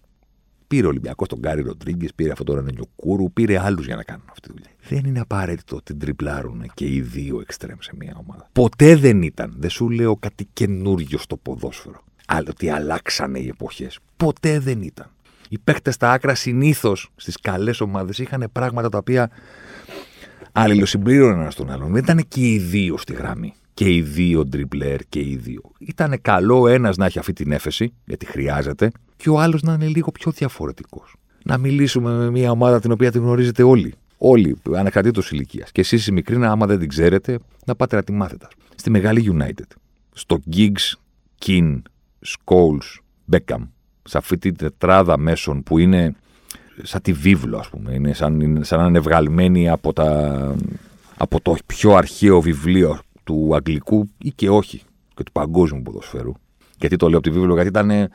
Πήρε 0.66 0.86
ο 0.86 0.88
Ολυμπιακός 0.88 1.28
τον 1.28 1.38
Γκάρι 1.38 1.62
Ροντρίγκες, 1.62 2.14
πήρε 2.14 2.30
αυτόν 2.30 2.46
τον 2.46 2.64
Ρενιοκούρου, 2.64 3.32
πήρε 3.32 3.58
άλλους 3.58 3.86
για 3.86 3.96
να 3.96 4.02
κάνουν 4.02 4.24
αυτή 4.30 4.48
τη 4.48 4.54
δουλειά. 4.54 4.70
Δεν 4.88 5.04
είναι 5.04 5.20
απαραίτητο 5.20 5.76
ότι 5.76 5.94
τριπλάρουν 5.94 6.70
και 6.74 6.86
οι 6.86 7.00
δύο 7.00 7.40
εξτρέμ 7.40 7.76
σε 7.80 7.92
μια 7.98 8.16
ομάδα. 8.26 8.48
Ποτέ 8.52 8.96
δεν 8.96 9.22
ήταν. 9.22 9.54
Δεν 9.58 9.70
σου 9.70 9.90
λέω 9.90 10.16
κάτι 10.16 10.48
καινούριο 10.52 11.18
στο 11.18 11.36
ποδόσφαιρο. 11.36 12.04
Αλλά 12.26 12.46
ότι 12.50 12.68
αλλάξανε 12.68 13.38
οι 13.38 13.48
εποχές. 13.48 13.98
Ποτέ 14.16 14.58
δεν 14.58 14.82
ήταν. 14.82 15.10
Οι 15.48 15.58
παίχτε 15.58 15.90
στα 15.90 16.12
άκρα 16.12 16.34
συνήθως 16.34 17.10
στις 17.16 17.36
καλές 17.40 17.80
ομάδες 17.80 18.18
είχαν 18.18 18.48
πράγματα 18.52 18.88
τα 18.88 18.98
οποία 18.98 19.30
αλληλοσυμπλήρωναν 20.52 21.40
ένα 21.40 21.52
τον 21.52 21.70
άλλον. 21.70 21.92
Δεν 21.92 22.02
ήταν 22.02 22.24
και 22.28 22.52
οι 22.52 22.58
δύο 22.58 22.96
στη 22.96 23.12
γραμμή. 23.12 23.54
Και 23.74 23.94
οι 23.94 24.02
δύο 24.02 24.46
τριπλέρ 24.46 25.00
και 25.08 25.20
οι 25.20 25.36
δύο. 25.36 25.60
Ήταν 25.78 26.18
καλό 26.22 26.68
ένας 26.68 26.96
να 26.96 27.06
έχει 27.06 27.18
αυτή 27.18 27.32
την 27.32 27.52
έφεση, 27.52 27.92
γιατί 28.04 28.26
χρειάζεται, 28.26 28.90
και 29.16 29.30
ο 29.30 29.40
άλλος 29.40 29.62
να 29.62 29.72
είναι 29.72 29.86
λίγο 29.86 30.10
πιο 30.10 30.32
διαφορετικός. 30.32 31.14
Να 31.44 31.58
μιλήσουμε 31.58 32.12
με 32.12 32.30
μια 32.30 32.50
ομάδα 32.50 32.80
την 32.80 32.92
οποία 32.92 33.10
την 33.10 33.20
γνωρίζετε 33.20 33.62
όλοι. 33.62 33.94
Όλοι, 34.18 34.56
ανεξαρτήτως 34.74 35.30
ηλικίας. 35.30 35.72
Και 35.72 35.80
εσείς 35.80 36.06
οι 36.06 36.12
μικροί, 36.12 36.44
άμα 36.44 36.66
δεν 36.66 36.78
την 36.78 36.88
ξέρετε, 36.88 37.38
να 37.66 37.74
πάτε 37.74 37.96
να 37.96 38.02
τη 38.02 38.12
μάθετε. 38.12 38.48
Στη 38.74 38.90
μεγάλη 38.90 39.36
United. 39.38 39.76
Στο 40.12 40.38
Giggs, 40.52 40.92
Kin, 41.46 41.82
Scholes, 42.26 43.00
Beckham. 43.32 43.68
Σε 44.02 44.18
αυτή 44.18 44.38
την 44.38 44.56
τετράδα 44.56 45.18
μέσων 45.18 45.62
που 45.62 45.78
είναι 45.78 46.14
σαν 46.82 47.02
τη 47.02 47.12
βίβλο, 47.12 47.58
ας 47.58 47.68
πούμε. 47.68 47.94
Είναι 47.94 48.12
σαν, 48.12 48.58
σαν 48.64 48.80
να 48.80 48.86
είναι 48.86 49.00
βγαλμένη 49.00 49.68
από, 49.68 49.92
τα, 49.92 50.54
από 51.16 51.40
το 51.40 51.56
πιο 51.66 51.94
αρχαίο 51.94 52.40
βιβλίο 52.40 53.00
του 53.32 53.54
Αγγλικού 53.54 54.08
ή 54.18 54.30
και 54.30 54.50
όχι, 54.50 54.82
και 55.14 55.22
του 55.22 55.32
παγκόσμιου 55.32 55.82
ποδοσφαίρου. 55.82 56.32
Γιατί 56.78 56.96
το 56.96 57.08
λέω 57.08 57.18
από 57.18 57.28
τη 57.28 57.34
βίβλο, 57.34 57.54
γιατί 57.54 57.68
ήταν 57.68 58.10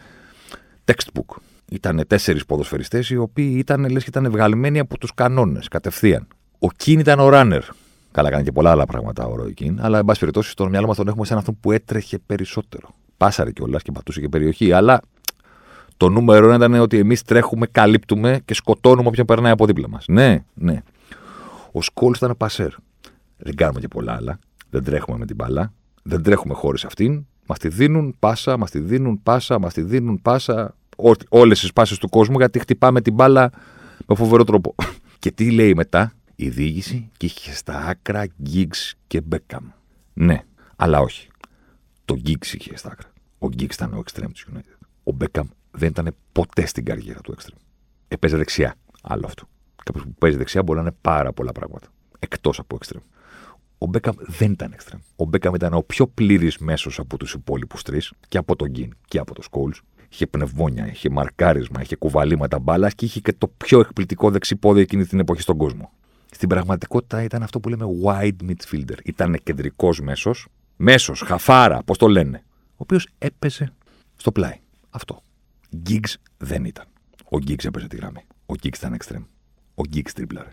textbook. 0.86 1.36
Ήταν 1.72 2.04
τέσσερις 2.08 2.46
ποδοσφαιριστές 2.46 3.10
οι 3.10 3.18
οποίοι 3.18 3.56
ήταν, 3.58 3.90
λες, 3.90 4.06
ήταν 4.06 4.32
βγαλμένοι 4.32 4.80
από 4.80 4.98
τους 4.98 5.14
κανόνες 5.14 5.68
κατευθείαν. 5.68 6.28
Ο 6.60 6.72
Κιν 6.72 7.00
ήταν 7.00 7.20
ο 7.20 7.30
runner. 7.32 7.62
Καλά, 8.12 8.28
έκανε 8.28 8.44
και 8.44 8.52
πολλά 8.52 8.72
άλλα 8.72 8.86
πράγματα 8.86 9.26
ο 9.26 9.36
Ρόι 9.36 9.54
Κιν, 9.54 9.80
αλλά 9.82 9.98
εν 9.98 10.06
πάση 10.06 10.20
περιπτώσει 10.20 10.50
στο 10.50 10.70
μυαλό 10.70 10.88
μας 10.88 10.98
τον 10.98 11.08
έχουμε 11.08 11.26
σαν 11.26 11.38
αυτόν 11.38 11.58
που 11.60 11.72
έτρεχε 11.72 12.20
περισσότερο. 12.26 12.90
Πάσαρε 13.18 13.52
κιόλας 13.52 13.82
και 13.82 13.92
πατούσε 13.92 14.20
και 14.20 14.30
περιοχή, 14.30 14.72
αλλά 14.72 15.02
το 15.98 16.10
νούμερο 16.10 16.54
ήταν 16.54 16.74
ότι 16.74 16.98
εμείς 16.98 17.24
τρέχουμε, 17.24 17.68
καλύπτουμε 17.68 18.40
και 18.46 18.54
σκοτώνουμε 18.54 19.08
όποιον 19.08 19.26
περνάει 19.26 19.52
από 19.52 19.66
δίπλα 19.66 19.90
μας. 19.90 20.06
Ναι, 20.08 20.44
ναι. 20.54 20.82
Ο 21.72 21.82
Σκόλς 21.82 22.18
ήταν 22.18 22.38
πασέρ. 22.38 22.70
Δεν 23.38 23.56
κάνουμε 23.56 23.80
και 23.80 23.88
πολλά 23.88 24.14
άλλα. 24.16 24.40
Δεν 24.70 24.84
τρέχουμε 24.84 25.18
με 25.18 25.26
την 25.26 25.36
μπάλα. 25.36 25.74
Δεν 26.04 26.24
τρέχουμε 26.24 26.54
χωρίς 26.54 26.86
αυτήν. 26.86 27.26
Μας 27.48 27.60
τη 27.60 27.68
δίνουν 27.68 28.16
πάσα, 28.20 28.58
μας 28.58 28.72
τη 28.72 28.80
δίνουν 28.80 29.24
πάσα, 29.24 29.60
μας 29.60 29.74
τη 29.74 29.82
δίνουν 29.82 30.22
πάσα. 30.22 30.76
Όλες 31.30 31.60
τις 31.60 31.74
πάσες 31.74 31.98
του 31.98 32.10
κόσμου 32.10 32.38
γιατί 32.38 32.60
χτυπάμε 32.60 33.02
την 33.02 33.14
μπάλα 33.14 33.52
Με 34.06 34.16
φοβερό 34.16 34.44
τρόπο. 34.44 34.76
και 35.20 35.32
τι 35.32 35.52
λέει 35.52 35.74
μετά, 35.76 36.14
η 36.36 36.50
διοίκηση 36.50 37.10
και 37.18 37.26
είχε 37.26 37.54
στα 37.54 37.86
άκρα 37.86 38.26
Giggs 38.54 38.92
και 39.08 39.22
Beckham. 39.32 39.64
Ναι, 40.14 40.44
αλλά 40.76 41.00
όχι. 41.00 41.28
Το 42.06 42.16
Giggs 42.26 42.54
είχε 42.54 42.78
στα 42.78 42.92
άκρα. 42.92 43.10
Ο 43.40 43.48
Giggs 43.58 43.74
ήταν 43.74 43.94
ο 43.94 44.04
extreme 44.06 44.30
της 44.34 44.46
United. 44.54 44.88
Ο 45.04 45.18
Beckham 45.20 45.46
δεν 45.72 45.90
ήταν 45.90 46.16
ποτέ 46.32 46.66
στην 46.66 46.86
καριέρα 46.86 47.22
του 47.22 47.36
extreme. 47.38 47.58
Έπαιζε 48.08 48.38
δεξιά. 48.38 48.76
Άλλο 49.02 49.26
αυτό. 49.26 49.48
Κάποιος 49.84 50.04
που 50.04 50.14
παίζει 50.18 50.38
δεξιά 50.38 50.64
μπορεί 50.64 50.80
να 50.80 50.86
είναι 50.86 50.96
πάρα 51.02 51.34
πολλά 51.34 51.52
πράγματα. 51.52 51.88
Εκτός 52.20 52.60
από 52.60 52.78
extreme. 52.82 53.17
Ο 53.77 53.86
Μπέκαμ 53.86 54.15
δεν 54.19 54.51
ήταν 54.51 54.75
extreme. 54.77 55.00
Ο 55.15 55.25
Μπέκαμ 55.25 55.55
ήταν 55.55 55.74
ο 55.74 55.81
πιο 55.81 56.07
πλήρης 56.07 56.57
μέσος 56.57 57.00
από 57.00 57.17
τους 57.17 57.34
υπόλοιπους 57.34 57.81
τρεις 57.81 58.13
και 58.27 58.38
από 58.38 58.55
τον 58.55 58.69
Γκιν 58.69 58.93
και 59.07 59.19
από 59.19 59.34
το 59.34 59.41
Σκόλ. 59.41 59.74
Είχε 60.10 60.27
πνευμόνια, 60.27 60.88
είχε 60.88 61.10
μαρκάρισμα, 61.10 61.81
είχε 61.81 61.96
κουβαλήματα 61.96 62.60
μπάλας 62.60 62.93
και 62.93 63.05
είχε 63.05 63.19
και 63.19 63.34
το 63.34 63.48
πιο 63.48 63.79
εκπληκτικό 63.79 64.31
δεξιπόδι 64.31 64.81
εκείνη 64.81 65.05
την 65.05 65.19
εποχή 65.19 65.41
στον 65.41 65.57
κόσμο. 65.57 65.91
Στην 66.31 66.50
πραγματικότητα 66.50 67.24
ήταν 67.24 67.43
αυτό 67.43 67.60
που 67.60 67.69
λέμε 67.69 67.86
wide 68.03 68.50
midfielder. 68.50 68.98
Ήταν 69.03 69.39
κεντρικός 69.43 70.00
μέσος, 70.01 70.48
μέσος, 70.75 71.22
χαφάρα, 71.22 71.84
πώς 71.84 71.98
το 71.98 72.07
λένε, 72.07 72.43
ο 72.72 72.75
οποίος 72.77 73.07
έπεσε 73.17 73.74
στο 74.15 74.31
πλάι. 74.31 74.60
Αυτό. 74.89 75.22
Giggs 75.89 76.13
δεν 76.38 76.65
ήταν. 76.65 76.86
Ο 77.24 77.38
Giggs 77.48 77.65
έπαιζε 77.65 77.88
τη 77.88 77.96
γραμμή. 77.96 78.25
Ο 78.46 78.53
Giggs 78.62 78.77
ήταν 78.77 78.98
εξτρέμ. 79.00 79.25
Ο 79.75 79.81
Giggs 79.93 80.12
τρίμπλαρε. 80.13 80.50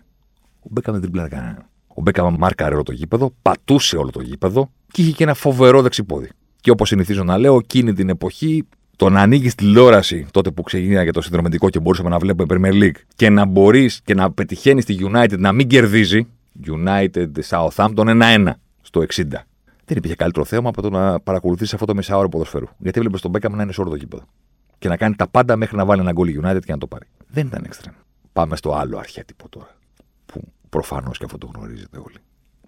Ο 0.59 0.67
Μπέκαμ 0.71 0.93
δεν 0.93 1.01
τρίμπλαρε 1.01 1.29
κανέναν. 1.29 1.69
Ο 1.97 2.01
Μπέκαμ 2.01 2.35
μάρκαρε 2.37 2.73
όλο 2.73 2.83
το 2.83 2.91
γήπεδο, 2.91 3.33
πατούσε 3.41 3.97
όλο 3.97 4.09
το 4.09 4.21
γήπεδο 4.21 4.71
και 4.91 5.01
είχε 5.01 5.11
και 5.11 5.23
ένα 5.23 5.33
φοβερό 5.33 5.81
δεξί 5.81 6.02
πόδι. 6.02 6.29
Και 6.61 6.71
όπως 6.71 6.87
συνηθίζω 6.87 7.23
να 7.23 7.37
λέω, 7.37 7.55
εκείνη 7.55 7.93
την 7.93 8.09
εποχή 8.09 8.67
το 8.95 9.09
να 9.09 9.21
ανοίγεις 9.21 9.55
τηλεόραση 9.55 10.25
τότε 10.31 10.51
που 10.51 10.61
ξεκίνησε 10.63 11.11
το 11.11 11.21
συνδρομητικό 11.21 11.69
και 11.69 11.79
μπορούσαμε 11.79 12.09
να 12.09 12.17
βλέπουμε 12.17 12.45
Premier 12.57 12.83
League 12.83 12.99
και 13.15 13.29
να 13.29 13.45
μπορείς 13.45 14.01
και 14.03 14.13
να 14.13 14.31
πετυχαίνεις 14.31 14.85
τη 14.85 14.97
United 14.99 15.37
να 15.37 15.51
μην 15.51 15.67
κερδίζει. 15.67 16.27
United 16.65 17.27
Southampton 17.49 18.21
1-1 18.21 18.47
στο 18.81 19.01
60. 19.13 19.23
Δεν 19.85 19.97
υπήρχε 19.97 20.15
καλύτερο 20.15 20.45
θέμα 20.45 20.69
από 20.69 20.81
το 20.81 20.89
να 20.89 21.19
παρακολουθήσει 21.19 21.73
αυτό 21.73 21.85
το 21.85 21.95
μισάωρο 21.95 22.29
ποδοσφαίρου. 22.29 22.65
Γιατί 22.77 22.97
έβλεπε 22.99 23.19
τον 23.19 23.31
Μπέκαμ 23.31 23.55
να 23.55 23.63
είναι 23.63 23.71
σε 23.71 23.81
όλο 23.81 23.89
το 23.89 23.95
γήπεδο. 23.95 24.23
Και 24.77 24.87
να 24.87 24.97
κάνει 24.97 25.15
τα 25.15 25.27
πάντα 25.27 25.55
μέχρι 25.55 25.77
να 25.77 25.85
βάλει 25.85 26.01
ένα 26.01 26.11
γκολ 26.11 26.29
United 26.41 26.59
και 26.65 26.71
να 26.71 26.77
το 26.77 26.87
πάρει. 26.87 27.05
Δεν 27.27 27.47
ήταν 27.47 27.67
extreme. 27.69 27.95
Πάμε 28.33 28.55
στο 28.55 28.73
άλλο 28.73 28.97
αρχέτυπο 28.97 29.49
τώρα. 29.49 29.75
Που 30.75 30.81
προφανώς 30.81 31.17
και 31.17 31.25
αυτό 31.25 31.37
το 31.37 31.47
γνωρίζετε 31.47 31.97
όλοι. 31.97 32.17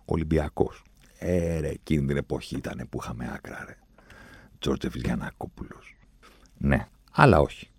Ολυμπιακός. 0.05 0.83
Ε, 1.19 1.59
ρε, 1.59 1.67
εκείνη 1.67 2.07
την 2.07 2.17
εποχή 2.17 2.55
ήταν 2.55 2.87
που 2.89 2.99
είχαμε 3.01 3.31
άκρα, 3.33 3.65
ρε. 3.65 3.77
Τζόρτζεφ 4.59 4.95
Γιανακόπουλο. 4.95 5.79
Ναι, 6.57 6.87
αλλά 7.11 7.39
όχι. 7.39 7.69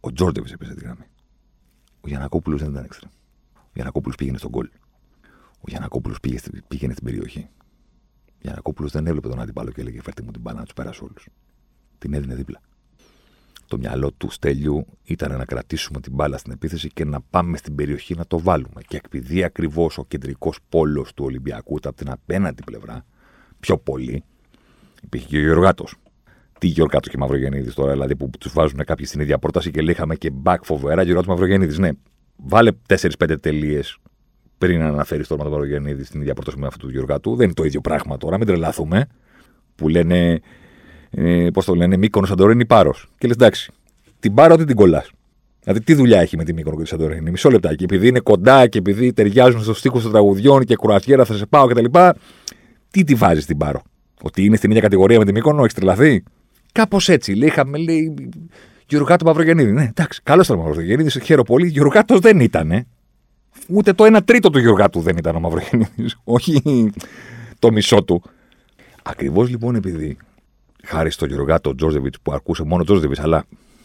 Ο 0.00 0.12
Τζόρτζεφ 0.12 0.52
έπαιζε 0.52 0.74
τη 0.74 0.80
γραμμή. 0.80 1.04
Ο 2.00 2.08
Γιανακόπουλο 2.08 2.56
δεν 2.56 2.70
ήταν 2.70 2.84
έξτρα. 2.84 3.10
Ο 3.54 3.70
Γιανακόπουλο 3.74 4.14
πήγαινε 4.18 4.38
στον 4.38 4.50
κόλ. 4.50 4.68
Ο 5.58 5.64
Γιανακόπουλο 5.66 6.16
πήγαινε 6.68 6.92
στην 6.92 7.04
περιοχή. 7.04 7.48
Ο 8.28 8.38
Γιανακόπουλο 8.40 8.88
δεν 8.88 9.06
έβλεπε 9.06 9.28
τον 9.28 9.40
αντιπάλο 9.40 9.70
και 9.70 9.80
έλεγε 9.80 10.02
Φέρτε 10.02 10.22
μου 10.22 10.30
την 10.30 10.40
μπάνα 10.40 10.58
να 10.58 10.64
τους 10.64 10.74
περάσω 10.74 11.04
όλους. 11.04 11.28
Την 11.98 12.14
έδινε 12.14 12.34
δίπλα 12.34 12.60
το 13.74 13.80
μυαλό 13.80 14.12
του 14.12 14.30
Στέλιου 14.30 14.86
ήταν 15.04 15.36
να 15.36 15.44
κρατήσουμε 15.44 16.00
την 16.00 16.12
μπάλα 16.12 16.38
στην 16.38 16.52
επίθεση 16.52 16.88
και 16.88 17.04
να 17.04 17.20
πάμε 17.30 17.56
στην 17.56 17.74
περιοχή 17.74 18.14
να 18.14 18.26
το 18.26 18.40
βάλουμε. 18.40 18.80
Και 18.86 19.00
επειδή 19.04 19.44
ακριβώς 19.44 19.98
ο 19.98 20.04
κεντρικός 20.08 20.58
πόλος 20.68 21.14
του 21.14 21.24
Ολυμπιακού 21.24 21.76
ήταν 21.76 21.92
από 21.92 22.02
την 22.02 22.10
απέναντι 22.10 22.62
πλευρά, 22.64 23.04
πιο 23.60 23.78
πολύ, 23.78 24.24
υπήρχε 25.02 25.26
και 25.26 25.36
ο 25.36 25.40
Γιωργάτο. 25.40 25.84
Τι 26.58 26.66
Γιωργάτο 26.66 27.08
και 27.08 27.18
Μαυρογεννίδης 27.18 27.74
τώρα, 27.74 27.92
δηλαδή 27.92 28.16
που 28.16 28.30
τους 28.40 28.52
βάζουν 28.52 28.84
κάποιοι 28.84 29.06
στην 29.06 29.20
ίδια 29.20 29.38
πρόταση 29.38 29.70
και 29.70 29.80
λέγαμε 29.80 30.14
και 30.14 30.30
back 30.44 30.58
φοβερά 30.62 31.02
Γιωργάτο 31.02 31.30
Μαυρογεννίδης. 31.30 31.78
Ναι, 31.78 31.90
βάλε 32.36 32.70
4-5 32.88 33.36
τελείες 33.40 33.98
πριν 34.58 34.78
να 34.78 34.86
αναφέρεις 34.86 35.26
το 35.28 35.34
όνομα 35.34 35.48
του 35.48 35.54
Μαυρογεννίδη 35.54 36.04
στην 36.04 36.20
ίδια 36.20 36.34
πρόταση 36.34 36.58
με 36.58 36.66
αυτού 36.66 36.86
του 36.86 36.92
Γιωργάτου. 36.92 37.36
Δεν 37.36 37.44
είναι 37.44 37.54
το 37.54 37.64
ίδιο 37.64 37.80
πράγμα 37.80 38.16
τώρα, 38.16 38.38
μην 38.38 38.46
τρελαθούμε. 38.46 39.06
Που 39.74 39.88
λένε 39.88 40.40
ε, 41.14 41.48
πώς 41.52 41.64
το 41.64 41.74
λένε, 41.74 41.96
Μήκονο 41.96 42.26
Σαντορίνη 42.26 42.66
Πάρος. 42.66 43.10
Και 43.18 43.26
λες 43.26 43.36
εντάξει, 43.36 43.72
την 44.20 44.34
πάρω 44.34 44.54
ότι 44.54 44.64
την 44.64 44.76
κολλάς. 44.76 45.10
Δηλαδή, 45.60 45.84
τι 45.84 45.94
δουλειά 45.94 46.20
έχει 46.20 46.36
με 46.36 46.44
τη 46.44 46.52
Μήκονο 46.52 46.76
και 46.76 46.82
τη 46.82 46.88
Σαντορίνη; 46.88 47.30
Μισό 47.30 47.50
λεπτάκι. 47.50 47.84
Επειδή 47.84 48.08
είναι 48.08 48.20
κοντά 48.20 48.66
και 48.66 48.78
επειδή 48.78 49.12
ταιριάζουν 49.12 49.62
στο 49.62 49.74
στίχο 49.74 50.00
των 50.00 50.10
τραγουδιών 50.10 50.64
και 50.64 50.76
κουρασιέρα 50.76 51.24
θα 51.24 51.34
σε 51.34 51.46
πάω 51.46 51.66
κτλ. 51.66 51.84
Τι 52.90 53.04
τη 53.04 53.14
βάζεις 53.14 53.46
την 53.46 53.56
πάρω; 53.56 53.82
Ότι 54.22 54.44
είναι 54.44 54.56
στην 54.56 54.70
ίδια 54.70 54.82
κατηγορία 54.82 55.18
με 55.18 55.24
τη 55.24 55.32
Μήκονο, 55.32 55.60
έχεις 55.60 55.74
τρελαθεί; 55.74 56.22
Κάπως 56.72 57.08
έτσι. 57.08 57.34
Λέει, 57.34 57.48
είχαμε, 57.48 57.78
λέει, 57.78 58.14
Γιουργάτο 58.86 59.24
Μαυρογεννίδη. 59.24 59.72
Ναι, 59.72 59.82
εντάξει, 59.82 60.20
καλός 60.22 60.46
ήταν 60.46 60.58
ο 60.58 60.62
Μαυρογεννίδη, 60.62 61.20
χαίρομαι 61.20 61.44
πολύ. 61.46 61.66
Γιουργάτος 61.66 62.20
δεν 62.20 62.40
ήταν. 62.40 62.70
Ε. 62.70 62.86
Ούτε 63.68 63.92
το 63.92 64.16
1 64.16 64.18
τρίτο 64.24 64.50
του 64.50 64.58
Γιουργάτου 64.58 65.00
δεν 65.00 65.16
ήταν 65.16 65.36
ο 65.36 65.40
Μαυρογεννίδη. 65.40 66.10
Όχι 66.24 66.90
το 67.58 67.72
μισό 67.72 68.02
του. 68.02 68.22
Ακριβώς 69.02 69.48
λοιπόν 69.48 69.74
επειδή 69.74 70.16
χάρη 70.84 71.10
στο 71.10 71.26
Γιωργάτο 71.26 71.74
Τζόρζεβιτ 71.74 72.14
που 72.22 72.32
αρκούσε 72.32 72.62
μόνο 72.62 72.84
Τζόρζεβιτ, 72.84 73.20
αλλά 73.20 73.44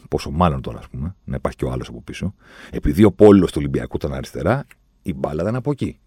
πόσο 0.10 0.32
μάλλον 0.32 0.62
τώρα, 0.62 0.78
ας 0.78 0.88
πούμε, 0.90 1.16
να 1.24 1.36
υπάρχει 1.36 1.58
και 1.58 1.66
ο 1.66 1.72
άλλος 1.72 1.88
από 1.88 2.02
πίσω, 2.02 2.34
επειδή 2.72 3.04
ο 3.04 3.12
πόλος 3.12 3.52
του 3.52 3.58
Ολυμπιακού 3.60 3.96
ήταν 3.96 4.14
αριστερά, 4.14 4.66
η 5.02 5.14
μπάλα 5.14 5.42
ήταν 5.42 5.56
από 5.56 5.72
εκεί. 5.72 6.00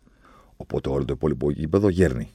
Οπότε 0.57 0.89
όλο 0.89 1.05
το 1.05 1.13
υπόλοιπο 1.13 1.51
γήπεδο 1.51 1.89
γέρνει. 1.89 2.31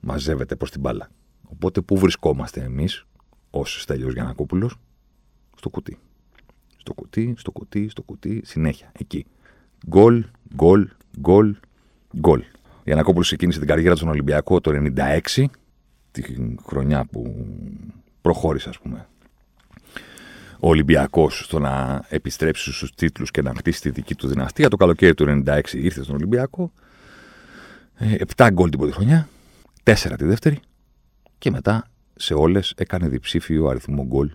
Μαζεύεται 0.00 0.56
προς 0.56 0.70
την 0.70 0.80
μπάλα. 0.80 1.10
Οπότε 1.42 1.80
πού 1.80 1.98
βρισκόμαστε 1.98 2.62
εμείς, 2.62 3.06
ως 3.50 3.82
Στέλιος 3.82 4.12
Γιανακόπουλος, 4.12 4.76
στο 5.56 5.68
κουτί. 5.68 5.98
Στο 6.76 6.94
κουτί, 6.94 7.34
στο 7.36 7.50
κουτί, 7.50 7.88
στο 7.88 8.02
κουτί, 8.02 8.42
συνέχεια. 8.44 8.92
Εκεί. 8.98 9.26
Γκολ, 9.88 10.24
γκολ, 10.54 10.88
γκολ, 11.20 11.56
γκολ. 12.18 12.42
Γιανακόπουλος 12.84 13.26
ξεκίνησε 13.26 13.58
την 13.58 13.68
καριέρα 13.68 13.90
του 13.90 13.96
στον 13.96 14.08
Ολυμπιακό 14.08 14.60
το 14.60 14.70
96 14.70 15.44
τη 16.22 16.54
χρονιά 16.66 17.04
που 17.04 17.46
προχώρησε, 18.20 18.68
ας 18.68 18.78
πούμε, 18.78 19.08
ο 20.60 20.68
Ολυμπιακός 20.68 21.44
στο 21.44 21.58
να 21.58 22.04
επιστρέψει 22.08 22.72
στους 22.72 22.94
τίτλους 22.94 23.30
και 23.30 23.42
να 23.42 23.54
χτίσει 23.54 23.80
τη 23.80 23.90
δική 23.90 24.14
του 24.14 24.28
δυναστεία. 24.28 24.68
Το 24.68 24.76
καλοκαίρι 24.76 25.14
του 25.14 25.42
96 25.46 25.60
ήρθε 25.72 26.02
στον 26.02 26.14
Ολυμπιακό. 26.14 26.72
Ε, 27.94 28.16
7 28.36 28.48
γκολ 28.52 28.70
την 28.70 28.78
πρώτη 28.78 28.94
χρονιά, 28.94 29.28
4 29.82 30.16
τη 30.18 30.24
δεύτερη 30.24 30.60
και 31.38 31.50
μετά 31.50 31.86
σε 32.14 32.34
όλες 32.34 32.74
έκανε 32.76 33.08
διψήφιο 33.08 33.66
αριθμό 33.66 34.04
γκολ 34.04 34.30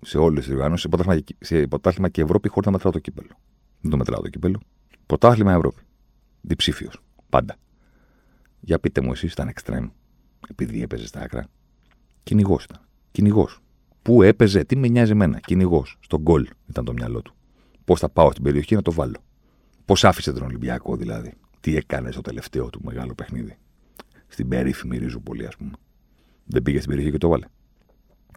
σε 0.00 0.18
όλες 0.18 0.44
τις 0.44 0.52
οργανώσεις. 0.52 0.90
Σε 1.40 1.66
πρωτάθλημα 1.66 2.08
και 2.08 2.22
Ευρώπη 2.22 2.48
χωρίς 2.48 2.66
να 2.66 2.72
μετράω 2.72 2.92
το 2.92 2.98
κύπελο. 2.98 3.30
Δεν 3.80 3.90
το 3.90 3.96
μετράω 3.96 4.20
το 4.20 4.28
κύπελο. 4.28 4.60
Πρωτάθλημα 5.06 5.52
Ευρώπη. 5.52 5.82
Διψήφιος. 6.40 7.02
Πάντα. 7.28 7.56
Για 8.60 8.78
πείτε 8.78 9.00
μου 9.00 9.12
εσείς, 9.12 9.32
ήταν 9.32 9.52
extreme 9.54 9.88
επειδή 10.48 10.82
έπαιζε 10.82 11.06
στα 11.06 11.20
άκρα. 11.20 11.46
Κυνηγός 12.22 12.64
ήταν. 12.64 12.80
Κυνηγός. 13.10 13.60
Πού 14.02 14.22
έπαιζε, 14.22 14.64
τι 14.64 14.76
με 14.76 14.88
νοιάζει 14.88 15.10
εμένα. 15.10 15.40
Κυνηγός. 15.40 15.96
Στον 16.00 16.20
γκολ 16.20 16.48
ήταν 16.68 16.84
το 16.84 16.92
μυαλό 16.92 17.22
του. 17.22 17.34
Πώς 17.84 18.00
θα 18.00 18.08
πάω 18.08 18.30
στην 18.30 18.42
περιοχή 18.42 18.74
να 18.74 18.82
το 18.82 18.92
βάλω. 18.92 19.24
Πώς 19.84 20.04
άφησε 20.04 20.32
τον 20.32 20.42
Ολυμπιακό 20.42 20.96
δηλαδή. 20.96 21.32
Τι 21.60 21.76
έκανε 21.76 22.10
στο 22.10 22.20
τελευταίο 22.20 22.70
του 22.70 22.80
μεγάλο 22.84 23.14
παιχνίδι. 23.14 23.56
Στην 24.26 24.48
περίφημη 24.48 24.98
Ριζουπολή, 24.98 25.46
ας 25.46 25.56
πούμε. 25.56 25.70
Δεν 26.44 26.62
πήγε 26.62 26.78
στην 26.78 26.90
περιοχή 26.90 27.10
και 27.10 27.18
το 27.18 27.28
βάλε. 27.28 27.46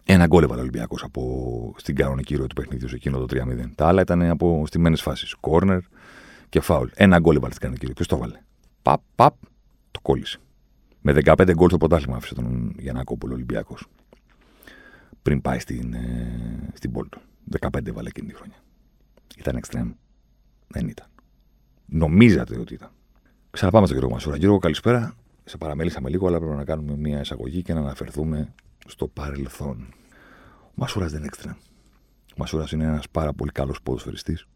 Ένα 0.04 0.26
γκολ 0.26 0.42
έβαλε 0.42 0.60
ο 0.60 0.62
Ολυμπιακός 0.62 1.02
από 1.02 1.74
στην 1.76 1.94
κανονική 1.94 2.36
ροή 2.36 2.46
του 2.46 2.54
παιχνιδιού 2.54 2.88
σε 2.88 2.94
εκείνο 2.94 3.18
το 3.18 3.26
3-0. 3.30 3.70
Τα 3.74 3.86
άλλα 3.86 4.00
ήταν 4.00 4.22
από 4.22 4.66
στιμένες 4.66 5.02
φάσεις. 5.02 5.34
Κόρνερ 5.34 5.80
και 6.48 6.60
φάουλ. 6.60 6.88
Ένα 6.94 7.18
γκολ 7.18 7.36
έβαλε 7.36 7.50
στην 7.50 7.62
κανονική 7.62 7.84
ροή. 7.86 7.94
Ποιος 7.94 8.06
το 8.06 8.16
βάλε; 8.16 8.40
Παπ, 8.82 9.00
παπ, 9.14 9.34
το 9.90 10.00
κόλλησε. 10.00 10.38
Με 11.08 11.14
15 11.24 11.52
γκολ 11.54 11.68
στο 11.68 11.78
πρωτάθλημα 11.78 12.16
άφησε 12.16 12.34
τον 12.34 12.74
Γιαννάκοπουλο 12.78 13.34
Ολυμπιακός. 13.34 13.86
Πριν 15.22 15.40
πάει 15.40 15.58
στην, 15.58 15.94
ε, 15.94 16.70
στην 16.74 16.92
Πόλτο. 16.92 17.20
15 17.60 17.92
βάλε 17.92 18.08
εκείνη 18.08 18.28
τη 18.28 18.34
χρονιά. 18.34 18.56
Ήταν 19.36 19.60
extreme. 19.62 19.94
Δεν 20.66 20.88
ήταν. 20.88 21.06
Νομίζατε 21.86 22.58
ότι 22.58 22.74
ήταν. 22.74 22.90
Ξαναπάμε 23.50 23.86
στον 23.86 23.98
κύριο 23.98 24.14
Μασούρα. 24.14 24.36
Γιώργο, 24.36 24.58
καλησπέρα. 24.58 25.14
Σε 25.44 25.56
παραμέλησαμε 25.56 26.10
λίγο, 26.10 26.26
αλλά 26.26 26.38
πρέπει 26.38 26.54
να 26.56 26.64
κάνουμε 26.64 26.96
μια 26.96 27.20
εισαγωγή 27.20 27.62
και 27.62 27.74
να 27.74 27.80
αναφερθούμε 27.80 28.54
στο 28.86 29.08
παρελθόν. 29.08 29.86
Ο 30.62 30.72
Μασούρας 30.74 31.12
δεν 31.12 31.20
είναι 31.20 31.30
extreme. 31.36 31.56
Ο 32.30 32.34
Μασούρας 32.36 32.72
είναι 32.72 32.84
ένας 32.84 33.08
πάρα 33.10 33.32
πολύ 33.32 33.50
καλός 33.50 33.82
ποδοσφαιριστής, 33.82 34.46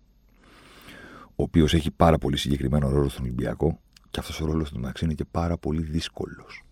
ο 1.27 1.43
οποίος 1.43 1.75
έχει 1.75 1.91
πάρα 1.91 2.19
πολύ 2.19 2.37
συγκεκριμένο 2.37 2.89
ρόλο 2.89 3.09
στον 3.09 3.25
Ολυμπιακό 3.25 3.81
και 4.11 4.21
αυτός 4.21 4.41
ο 4.41 4.45
ρόλος 4.47 4.71
του 4.71 4.81
μεταξύ 4.81 5.05
είναι 5.05 5.15
και 5.15 5.25
πάρα 5.25 5.57
πολύ 5.57 5.83
δύσκολος. 5.83 6.65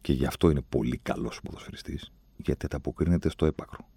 Και 0.00 0.12
γι' 0.12 0.26
αυτό 0.26 0.50
είναι 0.50 0.62
πολύ 0.68 0.98
καλός 0.98 1.40
ποδοσφαιριστής, 1.42 2.12
γιατί 2.36 2.66
ανταποκρίνεται 2.66 3.28
στο 3.28 3.46
έπακρο. 3.46 3.88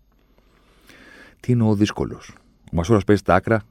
Τι 1.39 1.51
είναι 1.51 1.63
ο 1.63 1.75
δύσκολος. 1.75 2.35
Ο 2.71 2.75
Μασούρας 2.75 3.03
παίζει 3.03 3.21
τα 3.21 3.35
άκρα 3.35 3.63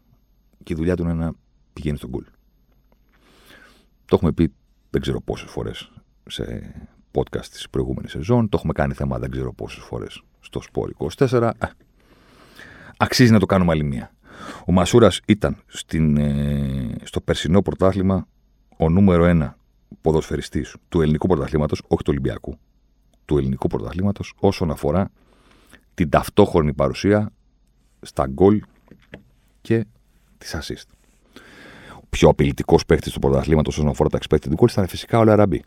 και 0.62 0.72
η 0.72 0.76
δουλειά 0.76 0.96
του 0.96 1.02
είναι 1.02 1.14
να 1.14 1.32
πηγαίνει 1.72 1.96
στον 1.96 2.10
κουλ. 2.10 2.24
Το 4.04 4.16
έχουμε 4.16 4.32
πει 4.32 4.52
δεν 4.90 5.00
ξέρω 5.00 5.20
πόσες 5.20 5.50
φορές 5.50 5.92
σε 6.26 6.74
podcast 7.12 7.46
της 7.46 7.70
προηγούμενης 7.70 8.10
σεζόν. 8.10 8.48
Το 8.48 8.56
έχουμε 8.56 8.72
κάνει 8.72 8.94
θέμα 8.94 9.18
δεν 9.18 9.30
ξέρω 9.30 9.52
πόσες 9.52 9.82
φορές 9.82 10.22
στο 10.40 10.60
Σπόρ 10.60 10.90
24. 11.16 11.50
αξίζει 12.96 13.32
να 13.32 13.38
το 13.38 13.46
κάνουμε 13.46 13.72
άλλη 13.72 13.84
μία. 13.84 14.14
Ο 14.66 14.72
Μασούρας 14.72 15.20
ήταν 15.26 15.56
στην, 15.66 16.16
ε, 16.16 16.94
στο 17.02 17.20
περσινό 17.20 17.62
πρωτάθλημα 17.62 18.26
ο 18.80 18.88
νούμερο 18.88 19.24
ένα 19.24 19.56
ποδοσφαιριστής 20.00 20.76
του 20.88 21.00
ελληνικού 21.00 21.26
πρωταθλήματος, 21.26 21.82
όχι 21.88 22.02
του 22.02 22.08
Ολυμπιακού, 22.10 22.58
του 23.24 23.38
ελληνικού 23.38 23.68
πρωταθλήματος, 23.68 24.34
όσον 24.38 24.70
αφορά 24.70 25.10
την 25.94 26.08
ταυτόχρονη 26.08 26.72
παρουσία 26.72 27.32
στα 28.00 28.26
γκολ 28.26 28.62
και 29.60 29.86
τις 30.38 30.56
assist. 30.60 30.88
Ο 31.96 32.06
πιο 32.10 32.28
απειλητικός 32.28 32.86
παίκτης 32.86 33.12
του 33.12 33.18
πρωταθλήματος 33.18 33.76
όσον 33.78 33.88
αφορά 33.90 34.08
τα 34.08 34.18
expected 34.18 34.54
goals 34.56 34.70
ήταν 34.70 34.86
φυσικά 34.86 35.18
ο 35.18 35.24
Λαραμπή. 35.24 35.64